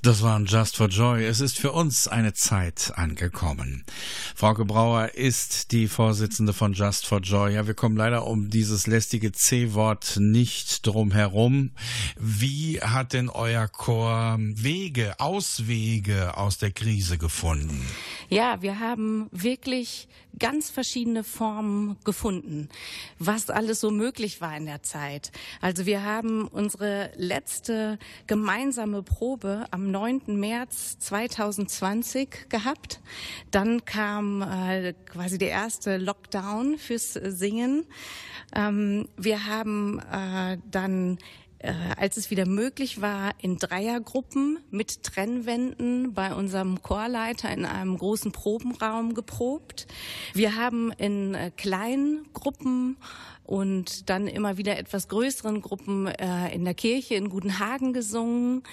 Das 0.05 0.21
waren 0.21 0.45
Just 0.45 0.77
for 0.77 0.87
Joy. 0.87 1.25
Es 1.25 1.39
ist 1.39 1.57
für 1.57 1.71
uns 1.71 2.07
eine 2.07 2.35
Zeit 2.35 2.93
angekommen. 2.95 3.83
Frauke 4.35 4.63
Brauer 4.63 5.15
ist 5.15 5.71
die 5.71 5.87
Vorsitzende 5.87 6.53
von 6.53 6.73
Just 6.73 7.07
for 7.07 7.21
Joy. 7.21 7.55
Ja, 7.55 7.65
wir 7.65 7.73
kommen 7.73 7.97
leider 7.97 8.27
um 8.27 8.51
dieses 8.51 8.85
lästige 8.85 9.31
C-Wort 9.31 10.17
nicht 10.19 10.85
drum 10.85 11.11
herum. 11.11 11.71
Wie 12.19 12.79
hat 12.81 13.13
denn 13.13 13.29
euer 13.29 13.67
Chor 13.67 14.37
Wege, 14.39 15.19
Auswege 15.19 16.37
aus 16.37 16.59
der 16.59 16.69
Krise 16.69 17.17
gefunden? 17.17 17.83
Ja, 18.29 18.61
wir 18.61 18.79
haben 18.79 19.27
wirklich 19.31 20.07
ganz 20.45 20.69
verschiedene 20.69 21.23
Formen 21.23 21.97
gefunden, 22.03 22.69
was 23.17 23.49
alles 23.49 23.79
so 23.79 23.89
möglich 23.89 24.41
war 24.41 24.55
in 24.55 24.67
der 24.67 24.83
Zeit. 24.83 25.31
Also 25.59 25.87
wir 25.87 26.03
haben 26.03 26.47
unsere 26.47 27.09
letzte 27.15 27.97
gemeinsame 28.27 29.01
Probe 29.01 29.65
am 29.71 29.89
9. 29.89 30.39
März 30.39 30.99
2020 30.99 32.47
gehabt. 32.49 33.01
Dann 33.49 33.85
kam 33.85 34.43
äh, 34.43 34.93
quasi 35.07 35.39
der 35.39 35.49
erste 35.49 35.97
Lockdown 35.97 36.77
fürs 36.77 37.13
Singen. 37.13 37.87
Ähm, 38.53 39.09
wir 39.17 39.47
haben 39.47 39.97
äh, 39.97 40.59
dann 40.69 41.17
äh, 41.65 41.73
als 41.97 42.17
es 42.17 42.29
wieder 42.29 42.45
möglich 42.45 43.01
war, 43.01 43.33
in 43.39 43.57
Dreiergruppen 43.57 44.59
mit 44.69 45.03
Trennwänden 45.03 46.13
bei 46.13 46.33
unserem 46.33 46.81
Chorleiter 46.81 47.51
in 47.51 47.65
einem 47.65 47.97
großen 47.97 48.31
Probenraum 48.31 49.13
geprobt. 49.13 49.87
Wir 50.33 50.55
haben 50.55 50.91
in 50.91 51.33
äh, 51.33 51.51
kleinen 51.55 52.27
Gruppen 52.33 52.97
und 53.45 54.09
dann 54.09 54.27
immer 54.27 54.57
wieder 54.57 54.77
etwas 54.77 55.07
größeren 55.07 55.61
Gruppen 55.61 56.07
äh, 56.07 56.53
in 56.53 56.65
der 56.65 56.73
Kirche 56.73 57.15
in 57.15 57.29
Gudenhagen 57.29 57.93
gesungen. 57.93 58.63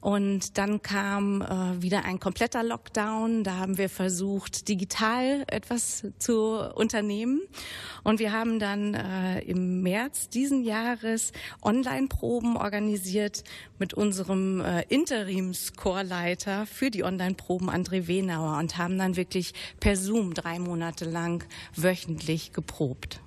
Und 0.00 0.58
dann 0.58 0.82
kam 0.82 1.42
äh, 1.42 1.80
wieder 1.80 2.04
ein 2.04 2.18
kompletter 2.18 2.64
Lockdown. 2.64 3.44
Da 3.44 3.58
haben 3.58 3.78
wir 3.78 3.88
versucht, 3.88 4.68
digital 4.68 5.44
etwas 5.46 6.04
zu 6.18 6.58
unternehmen. 6.74 7.40
Und 8.02 8.18
wir 8.18 8.32
haben 8.32 8.58
dann 8.58 8.94
äh, 8.94 9.40
im 9.42 9.82
März 9.82 10.28
diesen 10.28 10.64
Jahres 10.64 11.32
Online-Proben 11.62 12.56
organisiert 12.56 13.44
mit 13.78 13.94
unserem 13.94 14.60
äh, 14.60 14.82
Interimschorleiter 14.88 16.66
für 16.66 16.90
die 16.90 17.04
Online-Proben, 17.04 17.70
André 17.70 18.08
Wenauer, 18.08 18.58
und 18.58 18.78
haben 18.78 18.98
dann 18.98 19.14
wirklich 19.14 19.54
per 19.78 19.96
Zoom 19.96 20.34
drei 20.34 20.58
Monate 20.58 21.04
lang 21.04 21.44
wöchentlich 21.76 22.52
geprobt. 22.52 23.20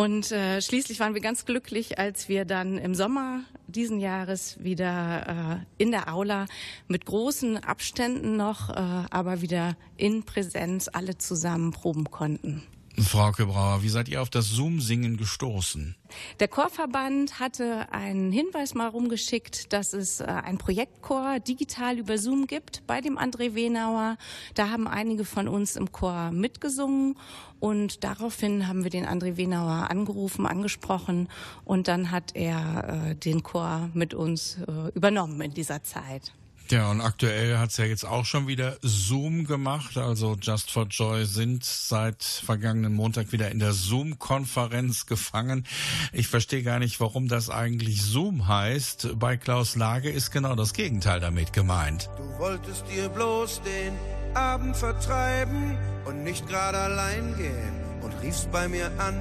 Und 0.00 0.32
äh, 0.32 0.62
schließlich 0.62 0.98
waren 0.98 1.12
wir 1.12 1.20
ganz 1.20 1.44
glücklich, 1.44 1.98
als 1.98 2.30
wir 2.30 2.46
dann 2.46 2.78
im 2.78 2.94
Sommer 2.94 3.42
diesen 3.66 4.00
Jahres 4.00 4.56
wieder 4.64 5.60
äh, 5.76 5.82
in 5.82 5.90
der 5.90 6.10
Aula 6.10 6.46
mit 6.88 7.04
großen 7.04 7.58
Abständen 7.58 8.34
noch, 8.34 8.70
äh, 8.70 8.72
aber 9.10 9.42
wieder 9.42 9.76
in 9.98 10.22
Präsenz 10.22 10.88
alle 10.90 11.18
zusammen 11.18 11.72
proben 11.72 12.10
konnten. 12.10 12.62
Frauke 13.02 13.46
Brauer, 13.46 13.82
wie 13.82 13.88
seid 13.88 14.08
ihr 14.08 14.20
auf 14.20 14.30
das 14.30 14.48
Zoom-Singen 14.48 15.16
gestoßen? 15.16 15.96
Der 16.40 16.48
Chorverband 16.48 17.38
hatte 17.38 17.92
einen 17.92 18.32
Hinweis 18.32 18.74
mal 18.74 18.88
rumgeschickt, 18.88 19.72
dass 19.72 19.92
es 19.92 20.20
äh, 20.20 20.24
ein 20.24 20.58
Projektchor 20.58 21.40
digital 21.40 21.98
über 21.98 22.18
Zoom 22.18 22.46
gibt 22.46 22.86
bei 22.86 23.00
dem 23.00 23.18
André 23.18 23.54
Wenauer. 23.54 24.16
Da 24.54 24.70
haben 24.70 24.88
einige 24.88 25.24
von 25.24 25.48
uns 25.48 25.76
im 25.76 25.92
Chor 25.92 26.30
mitgesungen 26.32 27.16
und 27.58 28.04
daraufhin 28.04 28.66
haben 28.66 28.82
wir 28.82 28.90
den 28.90 29.06
André 29.06 29.36
Wenauer 29.36 29.90
angerufen, 29.90 30.46
angesprochen 30.46 31.28
und 31.64 31.88
dann 31.88 32.10
hat 32.10 32.34
er 32.34 33.10
äh, 33.10 33.14
den 33.14 33.42
Chor 33.42 33.90
mit 33.94 34.14
uns 34.14 34.58
äh, 34.66 34.90
übernommen 34.94 35.40
in 35.40 35.54
dieser 35.54 35.82
Zeit. 35.82 36.32
Ja, 36.70 36.88
und 36.88 37.00
aktuell 37.00 37.58
hat's 37.58 37.78
ja 37.78 37.84
jetzt 37.84 38.04
auch 38.04 38.24
schon 38.24 38.46
wieder 38.46 38.76
Zoom 38.80 39.44
gemacht. 39.44 39.96
Also 39.96 40.36
Just 40.40 40.70
for 40.70 40.86
Joy 40.86 41.24
sind 41.24 41.64
seit 41.64 42.22
vergangenen 42.22 42.94
Montag 42.94 43.32
wieder 43.32 43.50
in 43.50 43.58
der 43.58 43.72
Zoom-Konferenz 43.72 45.06
gefangen. 45.06 45.66
Ich 46.12 46.28
verstehe 46.28 46.62
gar 46.62 46.78
nicht, 46.78 47.00
warum 47.00 47.26
das 47.26 47.50
eigentlich 47.50 48.02
Zoom 48.02 48.46
heißt. 48.46 49.18
Bei 49.18 49.36
Klaus 49.36 49.74
Lage 49.74 50.10
ist 50.10 50.30
genau 50.30 50.54
das 50.54 50.72
Gegenteil 50.72 51.18
damit 51.18 51.52
gemeint. 51.52 52.08
Du 52.16 52.38
wolltest 52.38 52.84
dir 52.88 53.08
bloß 53.08 53.62
den 53.62 54.36
Abend 54.36 54.76
vertreiben 54.76 55.76
und 56.04 56.22
nicht 56.22 56.46
gerade 56.46 56.78
allein 56.78 57.36
gehen 57.36 57.80
und 58.00 58.12
riefst 58.22 58.52
bei 58.52 58.68
mir 58.68 58.92
an. 59.00 59.16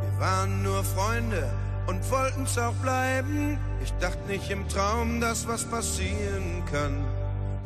Wir 0.00 0.18
waren 0.18 0.64
nur 0.64 0.82
Freunde 0.82 1.48
und 1.86 2.10
wollten's 2.10 2.56
auch 2.58 2.74
bleiben. 2.74 3.58
Ich 3.82 3.92
dachte 4.00 4.26
nicht 4.28 4.50
im 4.50 4.68
Traum, 4.68 5.20
dass 5.20 5.46
was 5.46 5.64
passieren 5.64 6.62
kann. 6.70 7.04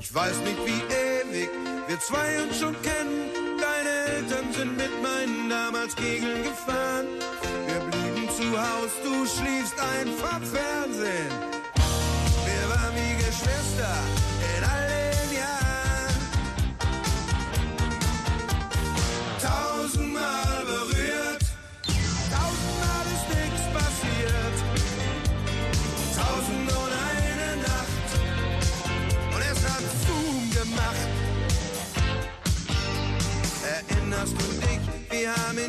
Ich 0.01 0.15
weiß 0.15 0.39
nicht, 0.39 0.59
wie 0.65 0.83
ewig 0.95 1.51
wir 1.87 2.01
zwei 2.01 2.43
uns 2.43 2.59
schon 2.59 2.75
kennen. 2.83 3.31
Deine 3.61 4.17
Eltern 4.17 4.53
sind 4.53 4.77
mit 4.77 5.03
meinen 5.03 5.49
damals 5.51 5.95
Kegeln 5.97 6.43
gefahren. 6.45 7.07
Wir 7.67 7.81
blieben 7.91 8.29
zu 8.31 8.59
Haus, 8.59 8.93
du 9.03 9.27
schliefst 9.27 9.75
ein 9.81 10.09
vom 10.09 10.43
Fernsehen. 10.43 11.33
Wir 12.45 12.71
waren 12.71 12.95
wie 12.95 13.17
Geschwister 13.17 13.95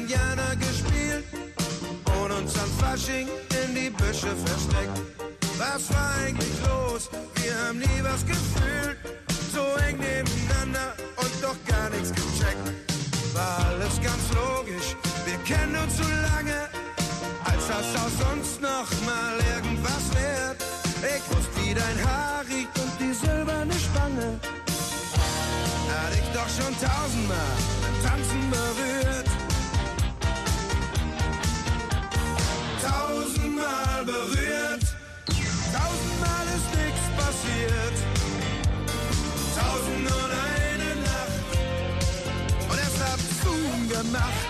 Indianer 0.10 0.56
gespielt 0.56 1.24
und 2.20 2.32
uns 2.32 2.58
am 2.58 2.70
Fasching 2.80 3.28
in 3.64 3.76
die 3.76 3.92
Büsche 3.92 4.36
versteckt. 4.44 5.00
Was 5.60 5.94
war 5.94 6.16
eigentlich 6.26 6.56
los? 6.68 7.12
Wir 7.36 7.54
haben 7.56 7.78
nie 7.78 8.02
was 8.02 8.26
gefühlt. 8.26 8.98
So 9.54 9.62
eng 9.88 10.00
nebeneinander 10.00 10.96
und 11.16 11.32
doch 11.44 11.58
gar 11.68 11.92
nichts 11.92 12.10
gecheckt. 12.10 12.74
War 13.36 13.60
alles 13.68 14.02
ganz 14.02 14.26
logisch, 14.34 14.96
wir 15.26 15.38
kennen 15.46 15.76
uns 15.78 15.98
so 15.98 16.04
lange, 16.04 16.58
als 17.44 17.68
das 17.68 17.86
aus 18.02 18.34
uns 18.34 18.60
noch 18.60 18.90
mal 19.06 19.38
irgendwas 19.54 20.10
wird. 20.18 20.58
Ich 21.06 21.24
wusste, 21.30 21.54
wie 21.62 21.74
dein 21.76 21.98
Haar 22.10 22.42
riecht 22.50 22.76
und 22.80 22.94
die 23.00 23.14
silberne 23.14 23.74
Spange. 23.74 24.40
Hat 25.94 26.14
ich 26.14 26.28
doch 26.34 26.50
schon 26.50 26.74
tausendmal 26.82 27.54
beim 27.84 28.10
Tanzen 28.10 28.50
berührt. 28.50 29.29
Tausendmal 33.70 34.06
berührt. 34.06 34.84
Tausendmal 35.74 36.46
ist 36.56 36.70
nichts 36.76 37.06
passiert. 37.18 37.98
Tausend 39.56 40.08
und 40.08 40.32
eine 40.32 41.02
Nacht. 41.02 41.44
Und 42.70 42.80
es 42.80 43.00
hat 43.04 43.20
Zoom 43.44 43.90
gemacht. 43.90 44.49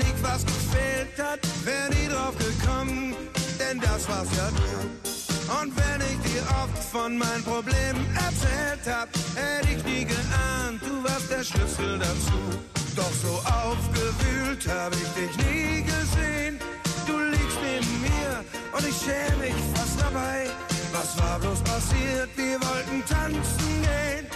Wusste 0.00 0.06
ich 0.06 0.12
nicht, 0.12 0.22
was 0.22 0.44
gefehlt 0.44 1.18
hat. 1.18 1.40
Wär 1.64 1.88
nie 1.90 2.08
drauf 2.08 2.34
gekommen, 2.38 3.14
denn 3.58 3.80
das 3.80 4.08
war's 4.08 4.28
ja 4.36 4.48
du. 4.50 5.60
Und 5.60 5.76
wenn 5.76 6.00
ich 6.00 6.18
dir 6.30 6.42
oft 6.62 6.82
von 6.90 7.18
meinen 7.18 7.44
Problemen 7.44 8.06
erzählt 8.14 8.86
hab, 8.86 9.08
hätte 9.34 9.68
ich 9.76 9.84
nie 9.84 10.04
geahnt, 10.04 10.80
du 10.82 11.02
warst 11.02 11.30
der 11.30 11.44
Schlüssel 11.44 11.98
dazu. 11.98 12.40
Doch 12.96 13.12
so 13.22 13.34
aufgewühlt 13.48 14.66
hab 14.68 14.92
ich 14.94 15.08
dich 15.18 15.36
nie 15.46 15.82
gesehen. 15.82 16.58
Du 17.06 17.18
liegst 17.18 17.58
neben 17.62 18.00
mir 18.00 18.44
und 18.72 18.86
ich 18.86 18.96
schäme 18.96 19.44
mich 19.44 19.54
fast 19.74 20.00
dabei. 20.00 20.46
Was 20.92 21.18
war 21.18 21.38
bloß 21.38 21.60
passiert? 21.62 22.30
Wir 22.36 22.60
wollten 22.60 23.02
tanzen 23.08 23.82
gehen. 23.82 24.26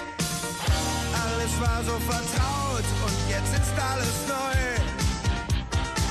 Alles 1.12 1.53
war 1.61 1.83
so 1.85 1.99
vertraut 2.11 2.87
und 3.05 3.17
jetzt 3.29 3.53
ist 3.55 3.75
alles 3.79 4.17
neu. 4.29 4.94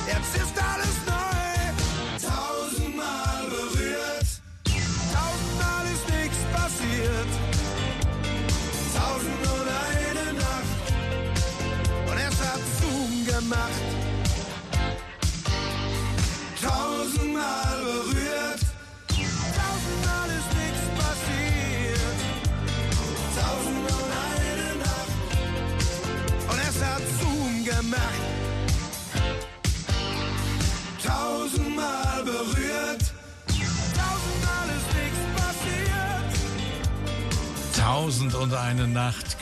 Jetzt 0.06 0.36
ist 0.36 0.54
alles 0.58 0.96
neu. 1.06 2.28
Tausendmal 2.28 3.44
berührt. 3.48 4.28
Tausendmal 5.12 5.84
ist 5.94 6.06
nichts 6.10 6.40
passiert. 6.52 7.30
Tausend 8.94 9.42
und 9.54 9.68
eine 9.88 10.38
Nacht. 10.38 10.84
Und 12.06 12.18
es 12.18 12.38
hat 12.40 12.60
Zoom 12.80 13.24
gemacht. 13.24 13.83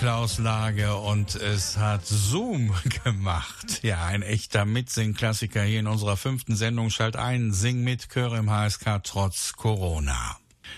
Klaus 0.03 0.39
Lage, 0.39 0.97
und 0.97 1.37
es 1.37 1.79
hat 1.79 2.05
Zoom 2.05 2.75
gemacht. 3.05 3.83
Ja, 3.83 4.05
ein 4.05 4.21
echter 4.21 4.67
Mitsing-Klassiker 4.67 5.63
hier 5.63 5.81
in 5.81 5.87
unserer 5.87 6.17
fünften 6.19 6.55
Sendung. 6.55 6.91
Schalt 6.91 7.17
ein, 7.17 7.53
sing 7.53 7.83
mit, 7.83 8.11
Chöre 8.11 8.37
im 8.37 8.51
HSK 8.51 9.03
trotz 9.05 9.55
Corona. 9.55 10.37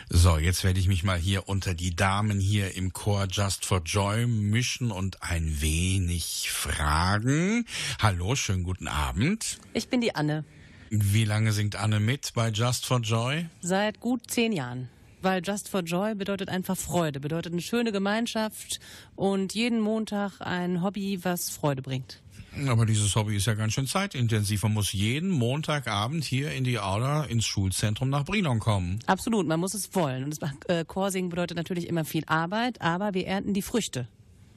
So, 0.09 0.39
jetzt 0.39 0.63
werde 0.63 0.79
ich 0.79 0.87
mich 0.87 1.03
mal 1.03 1.19
hier 1.19 1.49
unter 1.49 1.75
die 1.75 1.97
Damen 1.97 2.39
hier 2.39 2.77
im 2.77 2.93
Chor 2.93 3.27
Just 3.29 3.65
for 3.65 3.81
Joy 3.83 4.27
mischen 4.27 4.93
und 4.93 5.23
ein 5.23 5.61
wenig 5.61 6.51
fragen. 6.53 7.65
Hallo, 8.01 8.37
schönen 8.37 8.63
guten 8.63 8.87
Abend. 8.87 9.59
Ich 9.73 9.89
bin 9.89 10.01
die 10.01 10.15
Anne. 10.15 10.45
Wie 10.91 11.25
lange 11.25 11.53
singt 11.53 11.75
Anne 11.75 11.99
mit 11.99 12.35
bei 12.35 12.51
Just 12.51 12.87
for 12.87 13.01
Joy? 13.01 13.47
Seit 13.63 13.99
gut 13.99 14.31
zehn 14.31 14.53
Jahren. 14.53 14.89
Weil 15.25 15.41
Just 15.43 15.71
for 15.71 15.81
Joy 15.81 16.15
bedeutet 16.15 16.51
einfach 16.51 16.77
Freude, 16.77 17.19
bedeutet 17.19 17.55
eine 17.55 17.63
schöne 17.63 17.93
Gemeinschaft 17.93 18.79
und 19.17 19.55
jeden 19.55 19.81
Montag 19.81 20.33
ein 20.41 20.83
Hobby, 20.83 21.19
was 21.23 21.49
Freude 21.49 21.81
bringt. 21.81 22.21
Aber 22.69 22.85
dieses 22.85 23.17
Hobby 23.17 23.37
ist 23.37 23.47
ja 23.47 23.55
ganz 23.55 23.73
schön 23.73 23.87
zeitintensiv. 23.87 24.63
Man 24.65 24.75
muss 24.75 24.93
jeden 24.93 25.31
Montagabend 25.31 26.25
hier 26.25 26.53
in 26.53 26.63
die 26.63 26.79
Aula 26.79 27.25
ins 27.25 27.47
Schulzentrum 27.47 28.11
nach 28.11 28.27
Brilon 28.27 28.59
kommen. 28.59 28.99
Absolut, 29.07 29.47
man 29.47 29.59
muss 29.59 29.73
es 29.73 29.95
wollen. 29.95 30.25
Und 30.25 30.43
das 30.43 30.51
äh, 30.69 30.85
Chorsingen 30.85 31.31
bedeutet 31.31 31.57
natürlich 31.57 31.89
immer 31.89 32.05
viel 32.05 32.25
Arbeit, 32.27 32.83
aber 32.83 33.15
wir 33.15 33.27
ernten 33.27 33.55
die 33.55 33.63
Früchte. 33.63 34.07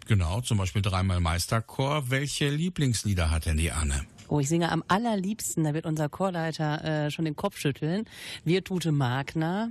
Genau, 0.05 0.41
zum 0.41 0.57
Beispiel 0.57 0.81
dreimal 0.81 1.21
Meisterchor. 1.21 2.09
Welche 2.09 2.49
Lieblingslieder 2.49 3.31
hat 3.31 3.45
denn 3.45 3.55
die 3.55 3.71
Anne? 3.71 4.05
Oh, 4.29 4.39
ich 4.39 4.49
singe 4.49 4.71
am 4.71 4.83
allerliebsten, 4.87 5.63
da 5.63 5.73
wird 5.73 5.85
unser 5.85 6.09
Chorleiter 6.09 6.83
äh, 6.83 7.11
schon 7.11 7.25
den 7.25 7.35
Kopf 7.35 7.57
schütteln. 7.57 8.05
Wir 8.43 8.63
Tute 8.63 8.91
Magna, 8.91 9.69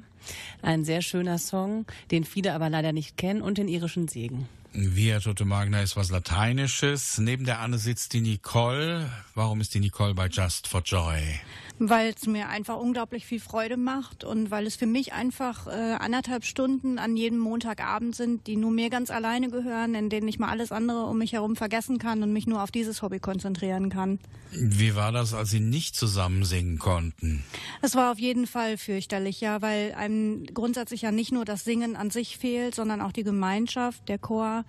ein 0.62 0.84
sehr 0.84 1.02
schöner 1.02 1.38
Song, 1.38 1.84
den 2.11 2.24
viele 2.24 2.54
aber 2.54 2.70
leider 2.70 2.92
nicht 2.92 3.16
kennen, 3.16 3.42
und 3.42 3.59
den 3.59 3.68
irischen 3.68 4.09
Segen. 4.09 4.48
Via 4.78 5.20
Tote 5.20 5.46
Magna 5.46 5.80
ist 5.80 5.96
was 5.96 6.11
Lateinisches. 6.11 7.16
Neben 7.16 7.46
der 7.46 7.61
Anne 7.61 7.78
sitzt 7.78 8.12
die 8.12 8.20
Nicole. 8.20 9.11
Warum 9.34 9.62
ist 9.62 9.72
die 9.72 9.80
Nicole 9.80 10.12
bei 10.14 10.26
Just 10.26 10.68
for 10.68 10.82
Joy? 10.82 11.40
Weil 11.78 12.14
es 12.16 12.26
mir 12.26 12.48
einfach 12.48 12.78
unglaublich 12.78 13.26
viel 13.26 13.40
Freude 13.40 13.76
macht 13.76 14.24
und 14.24 14.50
weil 14.50 14.66
es 14.66 14.76
für 14.76 14.86
mich 14.86 15.12
einfach 15.12 15.66
äh, 15.66 15.96
anderthalb 15.98 16.44
Stunden 16.44 16.98
an 16.98 17.16
jedem 17.16 17.38
Montagabend 17.38 18.16
sind, 18.16 18.46
die 18.46 18.56
nur 18.56 18.70
mir 18.70 18.88
ganz 18.88 19.10
alleine 19.10 19.50
gehören, 19.50 19.94
in 19.94 20.08
denen 20.08 20.26
ich 20.26 20.38
mal 20.38 20.48
alles 20.48 20.72
andere 20.72 21.04
um 21.04 21.18
mich 21.18 21.34
herum 21.34 21.54
vergessen 21.54 21.98
kann 21.98 22.22
und 22.22 22.32
mich 22.32 22.46
nur 22.46 22.62
auf 22.62 22.70
dieses 22.70 23.02
Hobby 23.02 23.18
konzentrieren 23.18 23.90
kann. 23.90 24.18
Wie 24.52 24.94
war 24.94 25.12
das, 25.12 25.34
als 25.34 25.50
Sie 25.50 25.60
nicht 25.60 25.96
zusammen 25.96 26.44
singen 26.44 26.78
konnten? 26.78 27.44
Es 27.82 27.94
war 27.94 28.12
auf 28.12 28.18
jeden 28.18 28.46
Fall 28.46 28.78
fürchterlich, 28.78 29.40
ja, 29.40 29.60
weil 29.60 29.92
einem 29.94 30.46
grundsätzlich 30.46 31.02
ja 31.02 31.12
nicht 31.12 31.32
nur 31.32 31.44
das 31.44 31.64
Singen 31.64 31.96
an 31.96 32.10
sich 32.10 32.38
fehlt, 32.38 32.74
sondern 32.74 33.00
auch 33.00 33.12
die 33.12 33.24
Gemeinschaft, 33.24 34.08
der 34.08 34.18
Chor, 34.18 34.64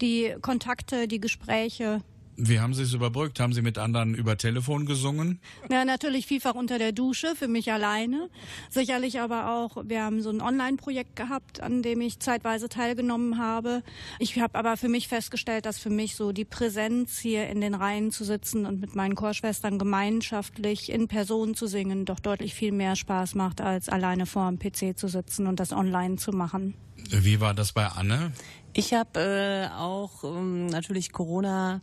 die 0.00 0.34
Kontakte, 0.42 1.08
die 1.08 1.20
Gespräche. 1.20 2.02
Wie 2.42 2.58
haben 2.58 2.72
Sie 2.72 2.84
es 2.84 2.94
überbrückt? 2.94 3.38
Haben 3.38 3.52
Sie 3.52 3.60
mit 3.60 3.76
anderen 3.76 4.14
über 4.14 4.38
Telefon 4.38 4.86
gesungen? 4.86 5.40
Ja, 5.70 5.84
natürlich 5.84 6.26
vielfach 6.26 6.54
unter 6.54 6.78
der 6.78 6.92
Dusche, 6.92 7.36
für 7.36 7.48
mich 7.48 7.70
alleine. 7.70 8.30
Sicherlich 8.70 9.20
aber 9.20 9.52
auch, 9.52 9.76
wir 9.84 10.02
haben 10.02 10.22
so 10.22 10.30
ein 10.30 10.40
Online-Projekt 10.40 11.16
gehabt, 11.16 11.60
an 11.60 11.82
dem 11.82 12.00
ich 12.00 12.18
zeitweise 12.18 12.70
teilgenommen 12.70 13.36
habe. 13.36 13.82
Ich 14.18 14.40
habe 14.40 14.58
aber 14.58 14.78
für 14.78 14.88
mich 14.88 15.06
festgestellt, 15.06 15.66
dass 15.66 15.78
für 15.78 15.90
mich 15.90 16.16
so 16.16 16.32
die 16.32 16.46
Präsenz 16.46 17.18
hier 17.18 17.46
in 17.48 17.60
den 17.60 17.74
Reihen 17.74 18.10
zu 18.10 18.24
sitzen 18.24 18.64
und 18.64 18.80
mit 18.80 18.96
meinen 18.96 19.16
Chorschwestern 19.16 19.78
gemeinschaftlich 19.78 20.90
in 20.90 21.08
Person 21.08 21.54
zu 21.54 21.66
singen 21.66 22.06
doch 22.06 22.20
deutlich 22.20 22.54
viel 22.54 22.72
mehr 22.72 22.96
Spaß 22.96 23.34
macht, 23.34 23.60
als 23.60 23.90
alleine 23.90 24.24
vor 24.24 24.50
dem 24.50 24.58
PC 24.58 24.98
zu 24.98 25.08
sitzen 25.08 25.46
und 25.46 25.60
das 25.60 25.72
online 25.72 26.16
zu 26.16 26.32
machen. 26.32 26.74
Wie 27.10 27.40
war 27.40 27.54
das 27.54 27.72
bei 27.72 27.86
Anne? 27.86 28.32
Ich 28.72 28.94
habe 28.94 29.20
äh, 29.20 29.76
auch 29.76 30.22
ähm, 30.22 30.66
natürlich 30.66 31.12
Corona, 31.12 31.80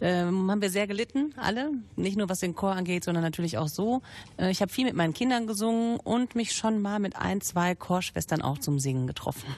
ähm, 0.00 0.50
haben 0.50 0.62
wir 0.62 0.70
sehr 0.70 0.86
gelitten, 0.86 1.34
alle. 1.36 1.72
Nicht 1.96 2.16
nur 2.16 2.28
was 2.28 2.38
den 2.38 2.54
Chor 2.54 2.72
angeht, 2.72 3.04
sondern 3.04 3.24
natürlich 3.24 3.58
auch 3.58 3.68
so. 3.68 4.00
Äh, 4.36 4.50
ich 4.50 4.62
habe 4.62 4.72
viel 4.72 4.84
mit 4.84 4.94
meinen 4.94 5.12
Kindern 5.12 5.46
gesungen 5.46 5.98
und 5.98 6.36
mich 6.36 6.52
schon 6.52 6.80
mal 6.80 7.00
mit 7.00 7.16
ein, 7.16 7.40
zwei 7.40 7.74
Chorschwestern 7.74 8.42
auch 8.42 8.58
zum 8.58 8.78
Singen 8.78 9.06
getroffen. 9.08 9.54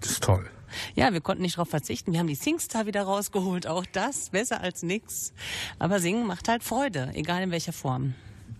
Das 0.00 0.12
ist 0.12 0.22
toll. 0.22 0.48
Ja, 0.94 1.12
wir 1.12 1.20
konnten 1.20 1.42
nicht 1.42 1.56
darauf 1.56 1.68
verzichten. 1.68 2.12
Wir 2.12 2.20
haben 2.20 2.26
die 2.26 2.34
Singstar 2.34 2.86
wieder 2.86 3.02
rausgeholt. 3.02 3.66
Auch 3.66 3.84
das 3.86 4.30
besser 4.30 4.60
als 4.60 4.82
nix. 4.82 5.32
Aber 5.78 6.00
Singen 6.00 6.26
macht 6.26 6.48
halt 6.48 6.62
Freude, 6.62 7.10
egal 7.14 7.42
in 7.42 7.50
welcher 7.50 7.72
Form. 7.72 8.14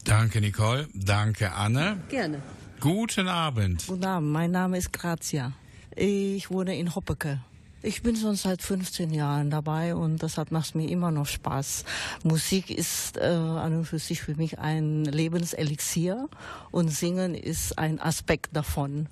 Danke, 0.04 0.40
Nicole. 0.40 0.88
Danke, 0.94 1.52
Anne. 1.52 1.98
Gerne. 2.08 2.42
Guten 2.80 3.26
Abend. 3.26 3.86
Guten 3.86 4.04
Abend, 4.04 4.30
mein 4.30 4.50
Name 4.50 4.78
ist 4.78 4.92
Grazia. 4.92 5.52
Ich 6.00 6.48
wohne 6.48 6.78
in 6.78 6.94
Hoppeke. 6.94 7.40
Ich 7.82 8.02
bin 8.02 8.14
schon 8.14 8.36
seit 8.36 8.62
15 8.62 9.12
Jahren 9.12 9.50
dabei 9.50 9.96
und 9.96 10.22
deshalb 10.22 10.52
macht 10.52 10.76
mir 10.76 10.88
immer 10.88 11.10
noch 11.10 11.26
Spaß. 11.26 11.84
Musik 12.22 12.70
ist 12.70 13.16
äh, 13.16 13.22
an 13.22 13.74
und 13.74 13.84
für 13.84 13.98
sich 13.98 14.22
für 14.22 14.36
mich 14.36 14.60
ein 14.60 15.04
Lebenselixier 15.04 16.28
und 16.70 16.88
Singen 16.90 17.34
ist 17.34 17.80
ein 17.80 18.00
Aspekt 18.00 18.54
davon. 18.54 19.08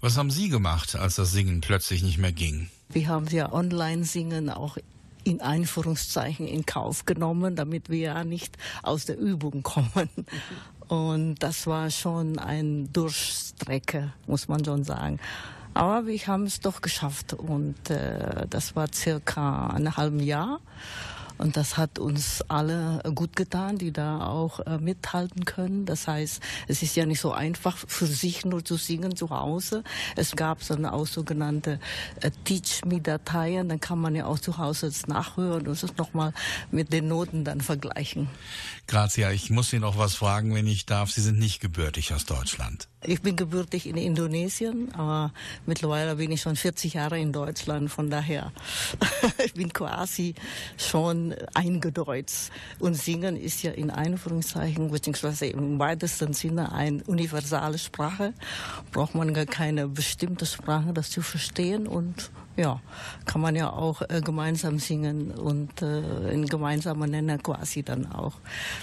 Was 0.00 0.16
haben 0.16 0.30
Sie 0.30 0.48
gemacht, 0.48 0.96
als 0.96 1.16
das 1.16 1.30
Singen 1.32 1.60
plötzlich 1.60 2.02
nicht 2.02 2.16
mehr 2.16 2.32
ging? 2.32 2.70
Wir 2.88 3.08
haben 3.08 3.26
ja 3.26 3.52
Online-Singen 3.52 4.48
auch 4.48 4.78
in 5.24 5.42
Einführungszeichen 5.42 6.48
in 6.48 6.64
Kauf 6.64 7.04
genommen, 7.04 7.54
damit 7.54 7.90
wir 7.90 7.98
ja 7.98 8.24
nicht 8.24 8.56
aus 8.82 9.04
der 9.04 9.18
Übung 9.18 9.62
kommen. 9.62 10.08
Und 10.88 11.36
das 11.36 11.66
war 11.66 11.90
schon 11.90 12.38
ein 12.38 12.90
Durchstrecke, 12.94 14.14
muss 14.26 14.48
man 14.48 14.64
schon 14.64 14.84
sagen. 14.84 15.20
Aber 15.74 16.06
wir 16.06 16.18
haben 16.26 16.44
es 16.44 16.60
doch 16.60 16.80
geschafft 16.80 17.32
und 17.32 17.90
äh, 17.90 18.46
das 18.48 18.76
war 18.76 18.86
circa 18.92 19.66
ein 19.68 19.96
halbes 19.96 20.24
Jahr. 20.24 20.60
Und 21.36 21.56
das 21.56 21.76
hat 21.76 21.98
uns 21.98 22.42
alle 22.48 23.02
gut 23.14 23.34
getan, 23.34 23.76
die 23.76 23.92
da 23.92 24.26
auch 24.26 24.60
äh, 24.60 24.78
mithalten 24.78 25.44
können. 25.44 25.84
Das 25.84 26.06
heißt, 26.06 26.40
es 26.68 26.82
ist 26.82 26.94
ja 26.94 27.06
nicht 27.06 27.20
so 27.20 27.32
einfach 27.32 27.76
für 27.76 28.06
sich 28.06 28.44
nur 28.44 28.64
zu 28.64 28.76
singen 28.76 29.16
zu 29.16 29.30
Hause. 29.30 29.82
Es 30.14 30.36
gab 30.36 30.64
dann 30.66 30.86
auch 30.86 31.06
sogenannte 31.06 31.80
äh, 32.20 32.30
Teach-Me-Dateien. 32.44 33.68
Dann 33.68 33.80
kann 33.80 33.98
man 33.98 34.14
ja 34.14 34.26
auch 34.26 34.38
zu 34.38 34.58
Hause 34.58 34.86
das 34.86 35.08
nachhören 35.08 35.66
und 35.66 35.82
es 35.82 35.96
nochmal 35.96 36.32
mit 36.70 36.92
den 36.92 37.08
Noten 37.08 37.44
dann 37.44 37.60
vergleichen. 37.60 38.28
Grazia, 38.86 39.32
ich 39.32 39.50
muss 39.50 39.70
Sie 39.70 39.80
noch 39.80 39.98
was 39.98 40.14
fragen, 40.14 40.54
wenn 40.54 40.68
ich 40.68 40.86
darf. 40.86 41.10
Sie 41.10 41.20
sind 41.20 41.38
nicht 41.38 41.58
gebürtig 41.60 42.14
aus 42.14 42.26
Deutschland. 42.26 42.88
Ich 43.06 43.20
bin 43.20 43.36
gebürtig 43.36 43.86
in 43.86 43.96
Indonesien, 43.96 44.94
aber 44.94 45.32
mittlerweile 45.66 46.16
bin 46.16 46.30
ich 46.32 46.40
schon 46.40 46.56
40 46.56 46.94
Jahre 46.94 47.18
in 47.18 47.32
Deutschland. 47.32 47.90
Von 47.90 48.08
daher, 48.08 48.50
ich 49.44 49.52
bin 49.52 49.72
quasi 49.72 50.34
schon 50.78 51.34
eingedeutscht. 51.52 52.50
Und 52.78 52.94
Singen 52.94 53.36
ist 53.36 53.62
ja 53.62 53.72
in 53.72 53.90
Einführungszeichen, 53.90 54.90
beziehungsweise 54.90 55.46
im 55.46 55.78
weitesten 55.78 56.32
Sinne 56.32 56.72
eine 56.72 57.04
universale 57.04 57.76
Sprache. 57.76 58.32
Braucht 58.92 59.14
man 59.14 59.34
gar 59.34 59.46
keine 59.46 59.86
bestimmte 59.86 60.46
Sprache, 60.46 60.94
das 60.94 61.10
zu 61.10 61.20
verstehen. 61.20 61.86
Und 61.86 62.30
ja, 62.56 62.80
kann 63.26 63.42
man 63.42 63.54
ja 63.54 63.70
auch 63.70 64.00
äh, 64.02 64.22
gemeinsam 64.24 64.78
singen 64.78 65.30
und 65.32 65.82
äh, 65.82 65.86
einen 65.86 66.46
gemeinsamen 66.46 67.10
Nenner 67.10 67.36
quasi 67.36 67.82
dann 67.82 68.10
auch 68.10 68.34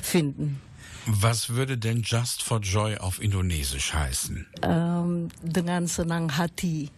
finden. 0.02 0.62
Was 1.06 1.50
würde 1.50 1.78
denn 1.78 2.04
Just 2.04 2.44
for 2.44 2.60
Joy 2.60 2.98
auf 2.98 3.22
Indonesisch 3.22 3.94
heißen? 3.94 4.46
Ähm, 4.62 5.30
dengan 5.42 5.88
senang 5.88 6.38
hati. 6.38 6.92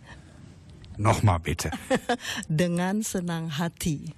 Nochmal 0.98 1.40
bitte. 1.40 1.72
dengan 2.50 3.02
senang 3.02 3.58
hati. 3.58 4.14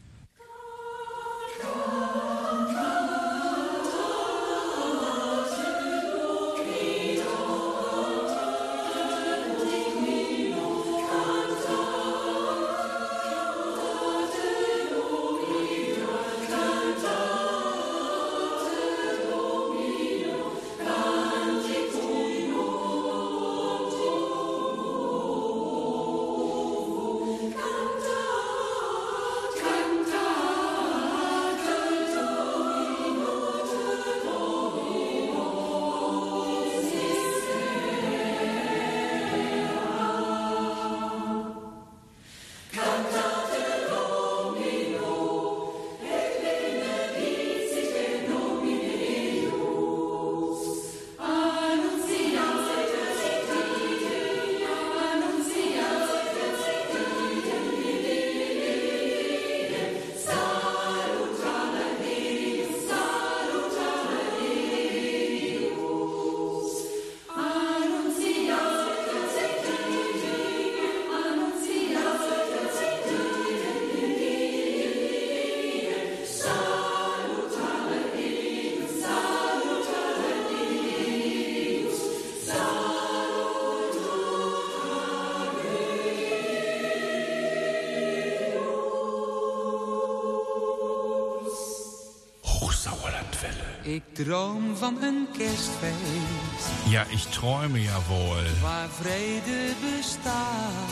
Droom 94.23 94.75
van 94.77 94.97
een 95.01 95.27
kerstfeest 95.37 96.69
Ja, 96.87 97.03
ich 97.09 97.25
träume 97.25 97.81
ja 97.81 97.97
wohl. 98.07 98.43
waar 98.61 98.87
vrede 99.01 99.73
bestaat. 99.97 100.89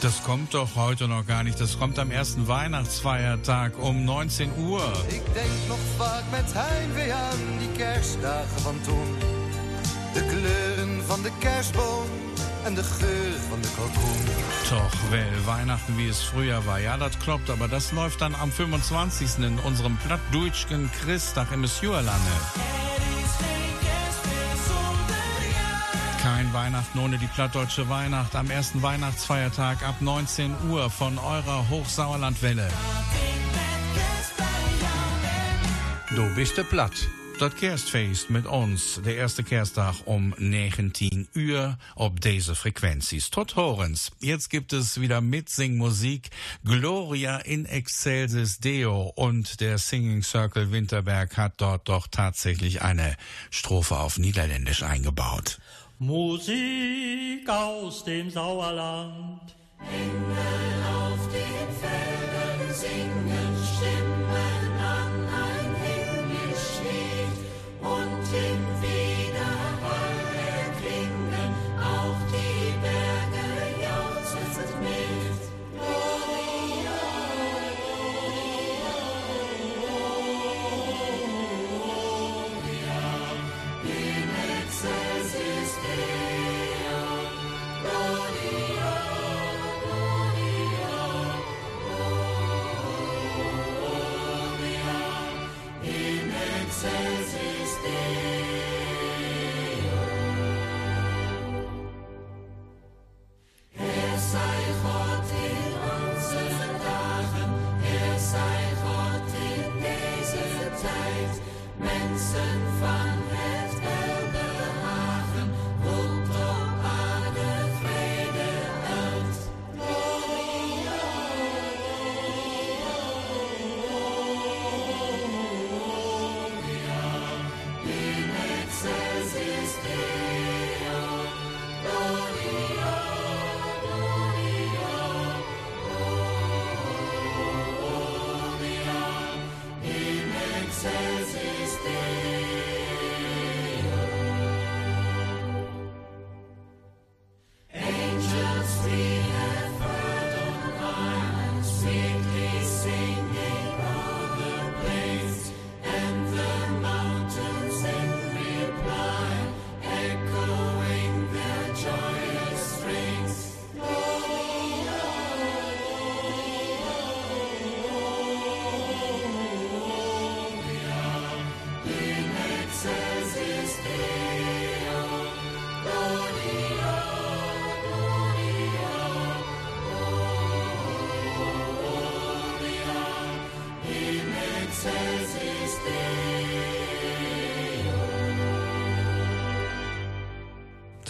Das 0.00 0.22
kommt 0.22 0.52
doch 0.52 0.74
heute 0.74 1.06
noch 1.06 1.26
gar 1.26 1.42
nicht. 1.44 1.58
Das 1.60 1.78
kommt 1.78 1.98
am 1.98 2.10
ersten 2.10 2.46
Weihnachtsfeiertag 2.48 3.70
um 3.78 4.04
19 4.04 4.50
Uhr. 4.58 4.92
Ik 5.08 5.22
denk 5.34 5.50
nog 5.68 5.78
vaak 5.96 6.24
met 6.30 6.52
heimwee 6.54 7.12
aan 7.12 7.58
die 7.58 7.70
kerstdagen 7.76 8.60
van 8.62 8.80
toen. 8.84 9.16
De 10.14 10.26
kleuren 10.26 11.02
van 11.06 11.22
de 11.22 11.30
kerstboom 11.38 12.06
en 12.64 12.74
de 12.74 12.82
geur 12.82 13.32
van 13.48 13.60
de 13.60 13.68
kalkoen. 13.76 14.24
Doch, 14.70 15.10
well, 15.10 15.44
Weihnachten 15.46 15.96
wie 15.96 16.08
es 16.08 16.22
früher 16.22 16.64
war. 16.64 16.80
Ja, 16.80 16.96
das 16.96 17.16
kloppt, 17.18 17.50
aber 17.50 17.68
das 17.68 17.90
läuft 17.92 18.20
dann 18.20 18.34
am 18.34 18.50
25. 18.52 19.38
in 19.38 19.58
unserem 19.58 19.96
plattdeutschen 20.06 20.90
Christtag 21.00 21.52
im 21.52 21.60
Messierlande. 21.60 22.32
Weihnachten 26.94 27.18
die 27.18 27.26
plattdeutsche 27.26 27.88
Weihnacht 27.88 28.34
am 28.36 28.50
ersten 28.50 28.82
Weihnachtsfeiertag 28.82 29.82
ab 29.82 30.00
19 30.00 30.54
Uhr 30.68 30.90
von 30.90 31.18
eurer 31.18 31.68
Hochsauerlandwelle. 31.70 32.68
Du 36.14 36.34
bist 36.34 36.56
de 36.56 36.64
Platt. 36.64 37.08
Dat 37.38 37.54
kerstfeest 37.54 38.28
met 38.28 38.46
ons, 38.46 39.00
de 39.02 39.14
eerste 39.14 39.42
kerstdag 39.42 40.00
um 40.04 40.34
19 40.36 41.28
Uhr 41.34 41.76
ob 41.94 42.20
deze 42.20 42.54
Frequenties. 42.54 43.28
Tot 43.28 43.52
horens. 43.52 44.10
Jetzt 44.18 44.50
gibt 44.50 44.72
es 44.72 45.00
wieder 45.00 45.20
Mitsingmusik. 45.20 46.28
Gloria 46.64 47.38
in 47.38 47.66
excelsis 47.66 48.58
Deo 48.58 49.12
und 49.14 49.60
der 49.60 49.78
Singing 49.78 50.22
Circle 50.22 50.70
Winterberg 50.70 51.36
hat 51.36 51.54
dort 51.56 51.88
doch 51.88 52.06
tatsächlich 52.06 52.82
eine 52.82 53.16
Strophe 53.50 53.96
auf 53.96 54.18
Niederländisch 54.18 54.82
eingebaut. 54.82 55.58
Musik 55.98 57.48
aus 57.48 58.04
dem 58.04 58.30
Sauerland. 58.30 59.54
Engel 59.80 60.82
auf 60.84 61.28
den 61.28 61.68
Feldern 61.80 62.31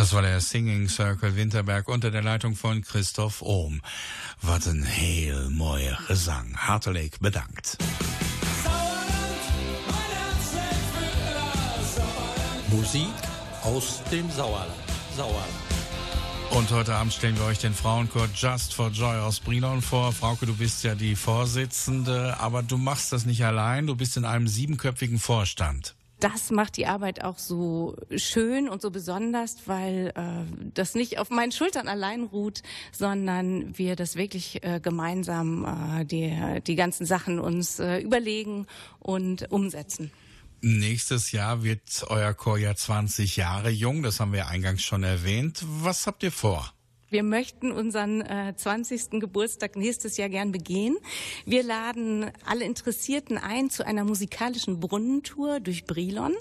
Das 0.03 0.13
war 0.13 0.23
der 0.23 0.41
Singing 0.41 0.89
Circle 0.89 1.37
Winterberg 1.37 1.87
unter 1.87 2.11
der 2.11 2.23
Leitung 2.23 2.57
von 2.57 2.83
Christoph 2.83 3.41
Ohm. 3.41 3.81
Wat 4.41 4.67
een 4.67 4.83
heel 4.83 5.49
mooie 5.51 5.97
gezang. 6.09 6.57
Hartelijk 6.57 7.21
bedankt. 7.21 7.77
Musik 12.71 13.15
aus 13.63 14.03
dem 14.11 14.29
Sauerland. 14.31 14.73
Sauerland. 15.17 15.53
Und 16.51 16.69
heute 16.73 16.97
Abend 16.97 17.13
stellen 17.13 17.39
wir 17.39 17.45
euch 17.45 17.61
den 17.61 17.73
Frauenchor 17.73 18.29
Just 18.35 18.75
for 18.75 18.91
Joy 18.91 19.21
aus 19.21 19.39
Brilon 19.39 19.83
vor. 19.83 20.13
Frauke, 20.13 20.47
du 20.47 20.57
bist 20.57 20.83
ja 20.83 20.97
die 20.97 21.15
Vorsitzende, 21.15 22.41
aber 22.41 22.65
du 22.65 22.77
machst 22.77 23.13
das 23.13 23.25
nicht 23.25 23.45
allein. 23.45 23.87
Du 23.87 23.95
bist 23.95 24.17
in 24.17 24.25
einem 24.25 24.49
siebenköpfigen 24.49 25.21
Vorstand. 25.21 25.95
Das 26.23 26.51
macht 26.51 26.77
die 26.77 26.87
Arbeit 26.87 27.25
auch 27.25 27.39
so 27.39 27.97
schön 28.17 28.69
und 28.69 28.81
so 28.81 28.91
besonders, 28.91 29.57
weil 29.67 30.13
äh, 30.15 30.71
das 30.73 30.95
nicht 30.95 31.19
auf 31.19 31.31
meinen 31.31 31.53
Schultern 31.53 31.89
allein 31.89 32.23
ruht, 32.23 32.63
sondern 32.93 33.77
wir 33.77 33.97
das 33.97 34.15
wirklich 34.15 34.63
äh, 34.63 34.81
gemeinsam 34.81 35.65
äh, 36.01 36.05
die, 36.05 36.61
die 36.67 36.77
ganzen 36.77 37.07
Sachen 37.07 37.41
uns 37.41 37.81
äh, 37.81 37.99
überlegen 37.99 38.67
und 39.01 39.51
umsetzen. 39.51 40.13
Nächstes 40.61 41.33
Jahr 41.33 41.65
wird 41.65 42.05
euer 42.07 42.35
Chor 42.35 42.57
ja 42.57 42.77
20 42.77 43.37
Jahre 43.37 43.71
jung, 43.71 44.05
das 44.05 44.21
haben 44.21 44.33
wir 44.33 44.47
eingangs 44.47 44.83
schon 44.83 45.03
erwähnt. 45.03 45.65
Was 45.67 46.07
habt 46.07 46.23
ihr 46.23 46.31
vor? 46.31 46.73
Wir 47.13 47.23
möchten 47.23 47.73
unseren 47.73 48.23
äh, 48.23 48.55
20. 48.57 49.21
Geburtstag 49.21 49.77
nächstes 49.77 50.17
Jahr 50.17 50.31
gern 50.31 50.51
begehen. 50.51 50.97
Wir 51.45 51.63
laden 51.63 52.31
alle 52.47 52.65
Interessierten 52.65 53.37
ein 53.37 53.69
zu 53.69 53.85
einer 53.87 54.05
musikalischen 54.05 54.81
Brunnentour 54.81 55.61
durch 55.61 55.85
Brilon 55.85 56.35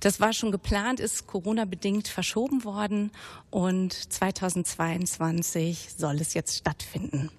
Das 0.00 0.20
war 0.20 0.32
schon 0.32 0.52
geplant, 0.52 1.00
ist 1.00 1.26
Corona-bedingt 1.26 2.08
verschoben 2.08 2.64
worden 2.64 3.10
und 3.50 3.92
2022 3.92 5.90
soll 5.96 6.16
es 6.16 6.23
jetzt 6.32 6.56
stattfinden. 6.56 7.30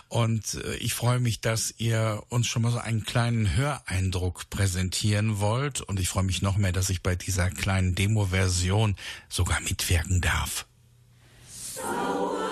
Und 0.09 0.55
äh, 0.55 0.75
ich 0.75 0.93
freue 0.93 1.19
mich, 1.19 1.39
dass 1.39 1.73
ihr 1.77 2.23
uns 2.29 2.47
schon 2.47 2.63
mal 2.63 2.71
so 2.71 2.79
einen 2.79 3.05
kleinen 3.05 3.55
Höreindruck 3.55 4.49
präsentieren 4.49 5.39
wollt. 5.39 5.81
Und 5.81 5.99
ich 5.99 6.09
freue 6.09 6.23
mich 6.23 6.41
noch 6.41 6.57
mehr, 6.57 6.71
dass 6.71 6.89
ich 6.89 7.01
bei 7.01 7.15
dieser 7.15 7.49
kleinen 7.49 7.95
Demo-Version 7.95 8.95
sogar 9.29 9.61
mitwirken 9.61 10.19
darf. 10.19 10.65
Sauerland, 11.55 12.43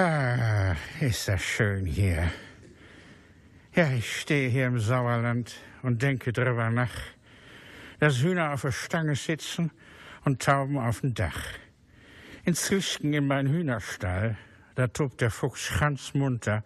Ah, 0.00 0.76
ist 1.00 1.26
das 1.26 1.42
schön 1.42 1.84
hier. 1.84 2.30
Ja, 3.74 3.90
ich 3.90 4.20
stehe 4.20 4.48
hier 4.48 4.68
im 4.68 4.78
Sauerland 4.78 5.56
und 5.82 6.00
denke 6.00 6.32
drüber 6.32 6.70
nach, 6.70 6.92
dass 7.98 8.22
Hühner 8.22 8.52
auf 8.52 8.62
der 8.62 8.70
Stange 8.70 9.16
sitzen 9.16 9.72
und 10.24 10.40
Tauben 10.40 10.78
auf 10.78 11.00
dem 11.00 11.14
Dach. 11.14 11.42
In 12.44 12.54
Zwischen 12.54 13.12
in 13.12 13.26
mein 13.26 13.48
Hühnerstall, 13.48 14.36
da 14.76 14.86
tobt 14.86 15.20
der 15.20 15.32
Fuchs 15.32 15.68
ganz 15.80 16.14
munter 16.14 16.62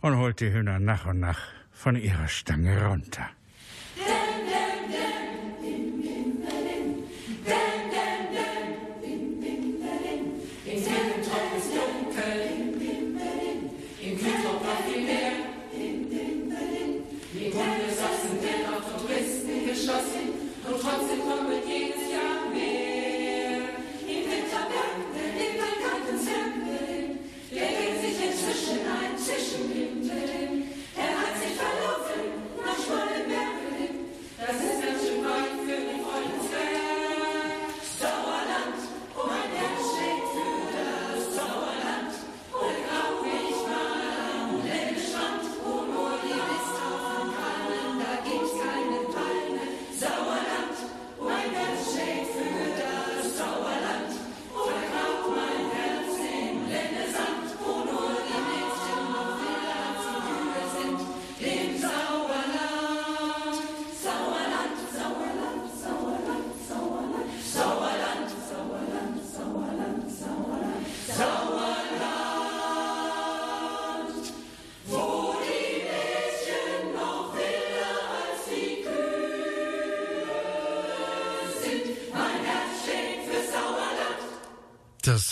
und 0.00 0.16
holt 0.16 0.40
die 0.40 0.52
Hühner 0.52 0.80
nach 0.80 1.06
und 1.06 1.20
nach 1.20 1.42
von 1.70 1.94
ihrer 1.94 2.26
Stange 2.26 2.86
runter. 2.86 3.30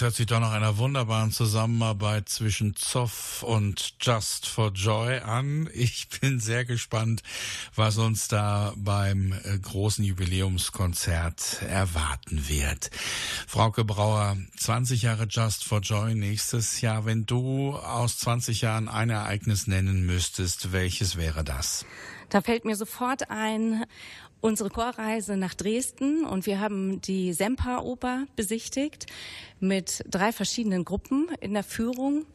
Hört 0.02 0.16
sich 0.16 0.26
doch 0.26 0.40
nach 0.40 0.52
einer 0.52 0.78
wunderbaren 0.78 1.30
Zusammenarbeit 1.30 2.28
zwischen 2.28 2.74
Zoff 2.74 3.44
und 3.44 3.94
Just 4.00 4.46
for 4.48 4.72
Joy 4.72 5.18
an. 5.18 5.70
Ich 5.72 6.08
bin 6.08 6.40
sehr 6.40 6.64
gespannt, 6.64 7.22
was 7.76 7.98
uns 7.98 8.26
da 8.26 8.72
beim 8.76 9.32
äh, 9.32 9.58
großen 9.58 10.04
Jubiläumskonzert 10.04 11.62
erwarten 11.62 12.48
wird. 12.48 12.90
Frauke 13.46 13.84
Brauer, 13.84 14.36
20 14.56 15.02
Jahre 15.02 15.26
Just 15.30 15.64
for 15.64 15.78
Joy 15.78 16.16
nächstes 16.16 16.80
Jahr. 16.80 17.04
Wenn 17.04 17.24
du 17.24 17.76
aus 17.76 18.18
20 18.18 18.62
Jahren 18.62 18.88
ein 18.88 19.08
Ereignis 19.08 19.68
nennen 19.68 20.04
müsstest, 20.04 20.72
welches 20.72 21.16
wäre 21.16 21.44
das? 21.44 21.86
Da 22.32 22.40
fällt 22.40 22.64
mir 22.64 22.76
sofort 22.76 23.30
ein, 23.30 23.84
unsere 24.42 24.68
Chorreise 24.68 25.36
nach 25.38 25.54
Dresden 25.54 26.26
und 26.26 26.44
wir 26.44 26.60
haben 26.60 27.00
die 27.00 27.32
Semperoper 27.32 28.26
besichtigt 28.36 29.06
mit 29.60 30.04
drei 30.10 30.32
verschiedenen 30.32 30.84
Gruppen 30.84 31.28
in 31.40 31.54
der 31.54 31.62
Führung 31.62 32.26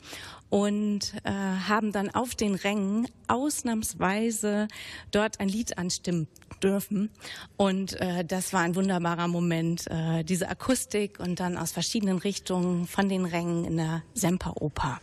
und 0.49 1.13
äh, 1.25 1.29
haben 1.29 1.91
dann 1.91 2.09
auf 2.09 2.33
den 2.33 2.55
Rängen 2.55 3.07
ausnahmsweise 3.27 4.69
dort 5.11 5.39
ein 5.41 5.49
Lied 5.49 5.77
anstimmen 5.77 6.27
dürfen. 6.63 7.11
Und 7.57 7.99
äh, 7.99 8.23
das 8.23 8.53
war 8.53 8.61
ein 8.61 8.75
wunderbarer 8.75 9.27
Moment, 9.27 9.85
äh, 9.87 10.23
diese 10.23 10.49
Akustik 10.49 11.19
und 11.19 11.41
dann 11.41 11.57
aus 11.57 11.73
verschiedenen 11.73 12.17
Richtungen 12.17 12.87
von 12.87 13.09
den 13.09 13.25
Rängen 13.25 13.65
in 13.65 13.77
der 13.77 14.03
Semperoper. 14.13 15.01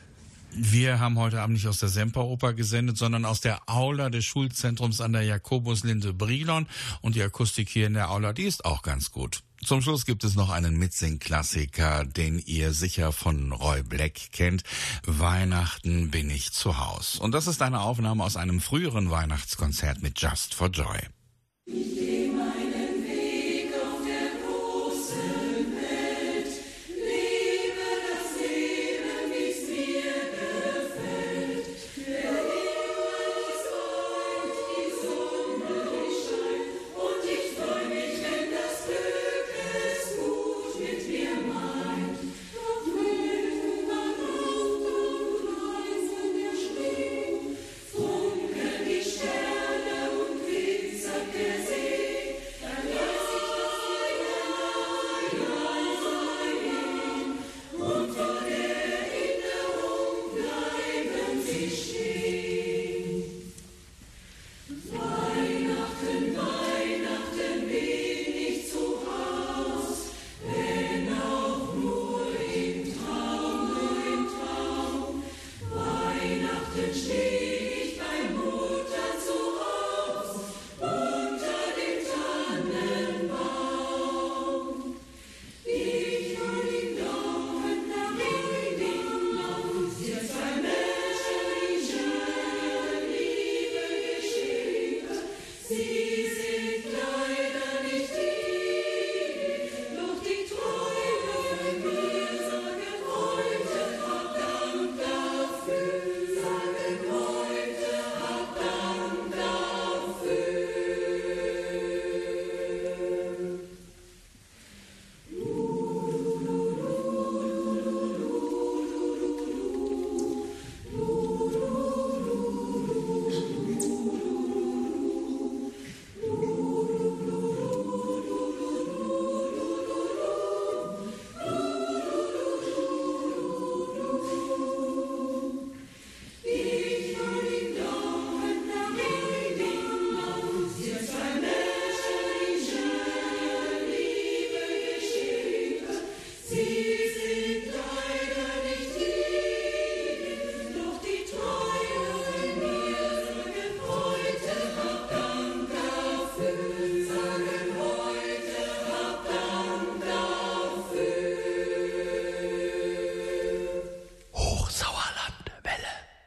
Wir 0.57 1.01
haben 1.01 1.19
heute 1.19 1.41
Abend 1.41 1.55
nicht 1.55 1.67
aus 1.67 1.79
der 1.79 1.89
Semperoper 1.89 2.53
gesendet, 2.55 2.97
sondern 2.97 3.25
aus 3.25 3.41
der 3.41 3.69
Aula 3.69 4.09
des 4.09 4.25
Schulzentrums 4.25 5.01
an 5.01 5.13
der 5.13 5.23
Jakobuslinde 5.23 6.13
Brilon. 6.13 6.69
Und 7.01 7.17
die 7.17 7.23
Akustik 7.23 7.69
hier 7.69 7.89
in 7.89 7.95
der 7.95 8.11
Aula, 8.11 8.33
die 8.33 8.45
ist 8.45 8.65
auch 8.65 8.83
ganz 8.83 9.11
gut. 9.11 9.41
Zum 9.65 9.83
Schluss 9.83 10.07
gibt 10.07 10.23
es 10.23 10.37
noch 10.37 10.51
einen 10.51 10.77
Mitsing-Klassiker, 10.77 12.05
den 12.05 12.39
ihr 12.39 12.73
sicher 12.73 13.13
von 13.13 13.51
Roy 13.51 13.83
Black 13.83 14.31
kennt. 14.31 14.63
Weihnachten 15.05 16.11
bin 16.11 16.31
ich 16.31 16.53
zu 16.53 16.79
Haus. 16.79 17.17
Und 17.17 17.33
das 17.33 17.49
ist 17.49 17.61
eine 17.61 17.81
Aufnahme 17.81 18.23
aus 18.23 18.37
einem 18.37 18.61
früheren 18.61 19.11
Weihnachtskonzert 19.11 20.03
mit 20.03 20.21
Just 20.21 20.55
for 20.55 20.69
Joy. 20.69 21.01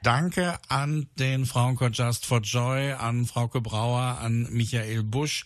Danke 0.08 0.58
an 0.70 1.08
den 1.20 1.45
Frauenchor 1.45 1.89
Just 1.91 2.26
for 2.26 2.39
Joy, 2.39 2.93
an 2.93 3.26
Frauke 3.26 3.60
Brauer, 3.60 4.20
an 4.22 4.47
Michael 4.51 5.03
Busch 5.03 5.43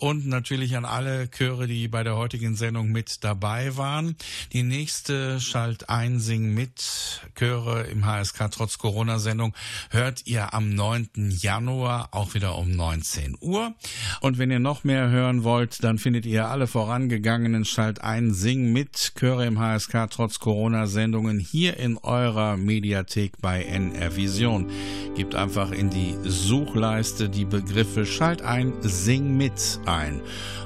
und 0.00 0.26
natürlich 0.26 0.76
an 0.76 0.84
alle 0.84 1.30
Chöre, 1.30 1.68
die 1.68 1.86
bei 1.86 2.02
der 2.02 2.16
heutigen 2.16 2.56
Sendung 2.56 2.90
mit 2.90 3.22
dabei 3.22 3.76
waren. 3.76 4.16
Die 4.52 4.64
nächste 4.64 5.38
Schalt 5.38 5.88
einsing 5.88 6.52
mit 6.52 7.20
Chöre 7.36 7.82
im 7.82 8.04
HSK 8.04 8.50
trotz 8.50 8.78
Corona-Sendung 8.78 9.54
hört 9.90 10.26
ihr 10.26 10.54
am 10.54 10.74
9. 10.74 11.36
Januar 11.38 12.08
auch 12.10 12.34
wieder 12.34 12.58
um 12.58 12.72
19 12.72 13.36
Uhr. 13.40 13.76
Und 14.20 14.38
wenn 14.38 14.50
ihr 14.50 14.58
noch 14.58 14.82
mehr 14.82 15.08
hören 15.08 15.44
wollt, 15.44 15.84
dann 15.84 15.98
findet 15.98 16.26
ihr 16.26 16.48
alle 16.48 16.66
vorangegangenen 16.66 17.64
Schalt 17.64 18.00
einsing 18.00 18.72
mit 18.72 19.09
Chöre 19.20 19.44
im 19.44 19.58
HSK 19.58 20.08
trotz 20.08 20.38
Corona-Sendungen 20.38 21.40
hier 21.40 21.76
in 21.76 21.98
eurer 21.98 22.56
Mediathek 22.56 23.32
bei 23.42 23.62
NR 23.64 24.16
Vision. 24.16 24.70
Gebt 25.14 25.34
einfach 25.34 25.72
in 25.72 25.90
die 25.90 26.14
Suchleiste 26.24 27.28
die 27.28 27.44
Begriffe 27.44 28.06
Schalt 28.06 28.40
ein, 28.40 28.72
Sing 28.80 29.36
mit 29.36 29.78
ein. 29.84 30.22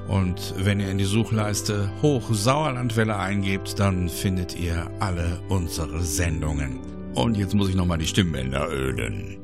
Und 0.07 0.55
wenn 0.57 0.78
ihr 0.78 0.88
in 0.88 0.98
die 0.98 1.05
Suchleiste 1.05 1.90
Hochsauerlandwelle 2.00 3.18
eingebt, 3.18 3.80
dann 3.80 4.09
findet 4.09 4.57
ihr 4.57 4.88
alle 5.00 5.40
unsere 5.48 6.02
Sendungen. 6.02 6.78
Und 7.14 7.36
jetzt 7.36 7.55
muss 7.55 7.70
ich 7.70 7.74
nochmal 7.74 7.98
die 7.98 8.07
Stimmbänder 8.07 8.68
ölen. 8.70 9.43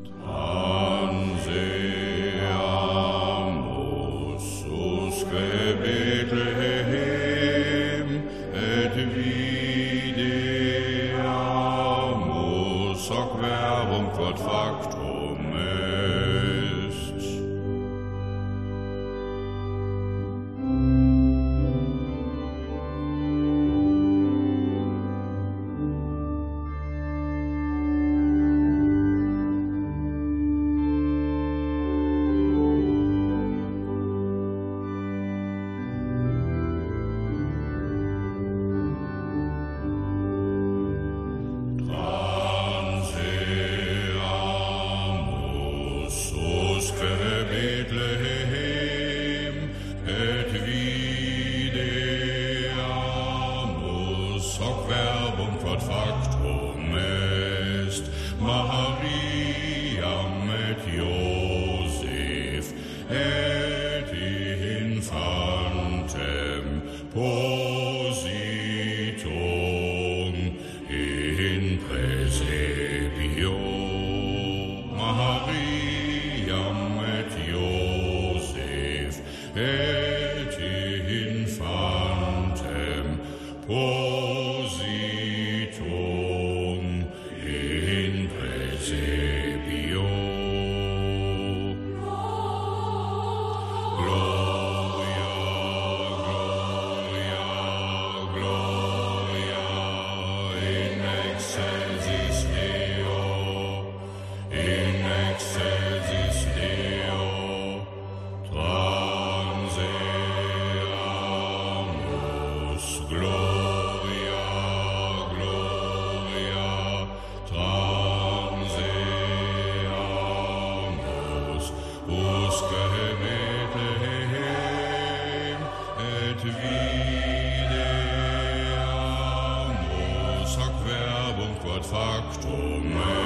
ad 131.80 131.86
factum. 131.86 133.19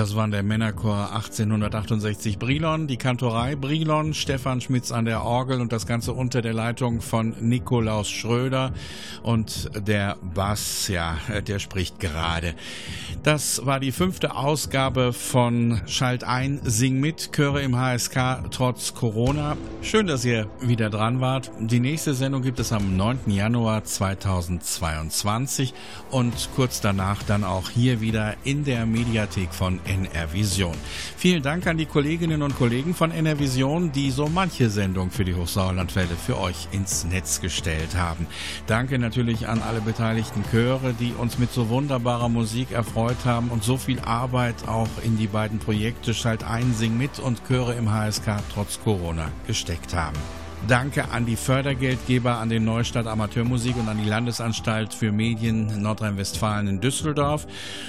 Das 0.00 0.16
waren 0.16 0.30
der 0.30 0.42
Männerchor 0.42 1.14
1868 1.14 2.38
Brilon, 2.38 2.86
die 2.86 2.96
Kantorei 2.96 3.54
Brilon, 3.54 4.14
Stefan 4.14 4.62
Schmitz 4.62 4.92
an 4.92 5.04
der 5.04 5.22
Orgel 5.22 5.60
und 5.60 5.72
das 5.72 5.86
Ganze 5.86 6.14
unter 6.14 6.40
der 6.40 6.54
Leitung 6.54 7.02
von 7.02 7.34
Nikolaus 7.38 8.08
Schröder 8.08 8.72
und 9.22 9.68
der 9.86 10.16
Bass, 10.34 10.88
ja, 10.88 11.18
der 11.46 11.58
spricht 11.58 12.00
gerade. 12.00 12.54
Das 13.24 13.66
war 13.66 13.78
die 13.78 13.92
fünfte 13.92 14.34
Ausgabe 14.34 15.12
von 15.12 15.82
Schalt 15.84 16.24
ein, 16.24 16.60
Sing 16.64 16.98
mit, 16.98 17.32
Chöre 17.32 17.60
im 17.60 17.76
HSK 17.76 18.44
trotz 18.50 18.94
Corona. 18.94 19.58
Schön, 19.82 20.06
dass 20.06 20.26
ihr 20.26 20.46
wieder 20.60 20.90
dran 20.90 21.22
wart. 21.22 21.50
Die 21.58 21.80
nächste 21.80 22.12
Sendung 22.12 22.42
gibt 22.42 22.60
es 22.60 22.70
am 22.70 22.98
9. 22.98 23.20
Januar 23.28 23.82
2022 23.82 25.72
und 26.10 26.50
kurz 26.54 26.82
danach 26.82 27.22
dann 27.22 27.44
auch 27.44 27.70
hier 27.70 28.02
wieder 28.02 28.34
in 28.44 28.64
der 28.64 28.84
Mediathek 28.84 29.54
von 29.54 29.80
NR 29.86 30.34
Vision. 30.34 30.74
Vielen 31.16 31.42
Dank 31.42 31.66
an 31.66 31.78
die 31.78 31.86
Kolleginnen 31.86 32.42
und 32.42 32.56
Kollegen 32.56 32.94
von 32.94 33.10
NR 33.10 33.38
Vision, 33.38 33.90
die 33.90 34.10
so 34.10 34.28
manche 34.28 34.68
Sendung 34.68 35.10
für 35.10 35.24
die 35.24 35.34
Hochsauerlandwelle 35.34 36.14
für 36.14 36.38
euch 36.38 36.68
ins 36.72 37.04
Netz 37.04 37.40
gestellt 37.40 37.96
haben. 37.96 38.26
Danke 38.66 38.98
natürlich 38.98 39.48
an 39.48 39.62
alle 39.62 39.80
beteiligten 39.80 40.44
Chöre, 40.50 40.92
die 40.92 41.14
uns 41.18 41.38
mit 41.38 41.52
so 41.52 41.70
wunderbarer 41.70 42.28
Musik 42.28 42.70
erfreut 42.70 43.24
haben 43.24 43.48
und 43.48 43.64
so 43.64 43.78
viel 43.78 43.98
Arbeit 44.00 44.68
auch 44.68 44.90
in 45.02 45.16
die 45.16 45.26
beiden 45.26 45.58
Projekte 45.58 46.12
Schalt 46.12 46.44
ein, 46.44 46.74
Sing 46.74 46.98
mit 46.98 47.18
und 47.18 47.42
Chöre 47.48 47.74
im 47.74 47.90
HSK 47.90 48.42
trotz 48.52 48.78
Corona 48.84 49.32
gesteckt 49.70 49.94
haben. 49.94 50.39
Danke 50.68 51.10
an 51.10 51.24
die 51.24 51.36
Fördergeldgeber, 51.36 52.36
an 52.36 52.50
den 52.50 52.64
Neustadt 52.64 53.06
Amateurmusik 53.06 53.76
und 53.76 53.88
an 53.88 53.96
die 53.96 54.08
Landesanstalt 54.08 54.92
für 54.92 55.10
Medien 55.10 55.82
Nordrhein-Westfalen 55.82 56.68
in 56.68 56.80
Düsseldorf. 56.80 57.46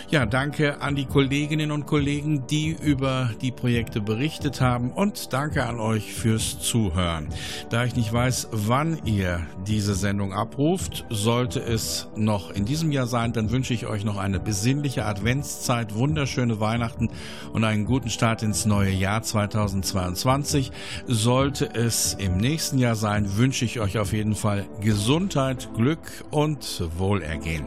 Ja, 0.10 0.26
danke 0.26 0.82
an 0.82 0.96
die 0.96 1.06
Kolleginnen 1.06 1.72
und 1.72 1.86
Kollegen, 1.86 2.48
die 2.48 2.70
über 2.70 3.32
die 3.42 3.52
Projekte 3.52 4.00
berichtet 4.00 4.62
haben 4.62 4.92
und 4.92 5.34
danke 5.34 5.66
an 5.66 5.80
euch 5.80 6.14
fürs 6.14 6.60
Zuhören. 6.60 7.28
Da 7.70 7.84
ich 7.84 7.96
nicht 7.96 8.12
weiß, 8.12 8.48
wann 8.52 9.06
ihr 9.06 9.42
diese 9.68 9.94
Sendung 9.94 10.34
abruft, 10.34 11.06
sollte 11.10 11.60
es 11.60 12.08
noch 12.16 12.52
in 12.52 12.66
diesem 12.66 12.92
Jahr 12.92 13.06
sein, 13.06 13.34
dann 13.34 13.52
wünsche 13.52 13.74
ich 13.74 13.86
euch 13.86 14.06
noch 14.06 14.18
eine 14.18 14.40
besinnliche 14.40 15.06
Adventszeit, 15.06 15.94
wunderschöne 15.94 16.62
Weihnachten 16.62 17.10
und 17.52 17.66
einen 17.66 17.86
guten 17.86 18.10
Start 18.10 18.44
ins 18.44 18.66
neue 18.66 18.92
Jahr 18.92 19.22
2022. 19.22 20.72
Sollte 21.06 21.70
es 21.76 22.14
im 22.14 22.38
nächsten 22.38 22.61
nächsten 22.62 22.78
Jahr 22.78 22.96
sein, 22.96 23.38
wünsche 23.38 23.66
ich 23.66 23.80
euch 23.80 23.98
auf 23.98 24.14
jeden 24.14 24.36
Fall 24.36 24.68
Gesundheit, 24.82 25.70
Glück 25.76 26.24
und 26.30 26.84
Wohlergehen. 26.96 27.66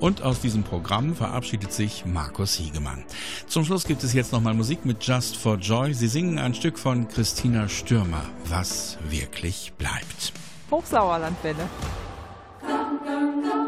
Und 0.00 0.20
aus 0.20 0.42
diesem 0.42 0.64
Programm 0.64 1.16
verabschiedet 1.16 1.72
sich 1.72 2.04
Markus 2.04 2.52
Hiegemann. 2.52 3.04
Zum 3.46 3.64
Schluss 3.64 3.86
gibt 3.86 4.04
es 4.04 4.12
jetzt 4.12 4.32
nochmal 4.32 4.52
Musik 4.52 4.84
mit 4.84 5.02
Just 5.02 5.38
for 5.38 5.56
Joy. 5.56 5.94
Sie 5.94 6.08
singen 6.08 6.38
ein 6.38 6.52
Stück 6.52 6.78
von 6.78 7.08
Christina 7.08 7.70
Stürmer, 7.70 8.22
was 8.44 8.98
wirklich 9.08 9.72
bleibt. 9.78 10.34
Hochsauerlandwelle. 10.70 11.66
Nicht, 12.60 12.70
nicht 12.70 13.10
endlich 13.10 13.63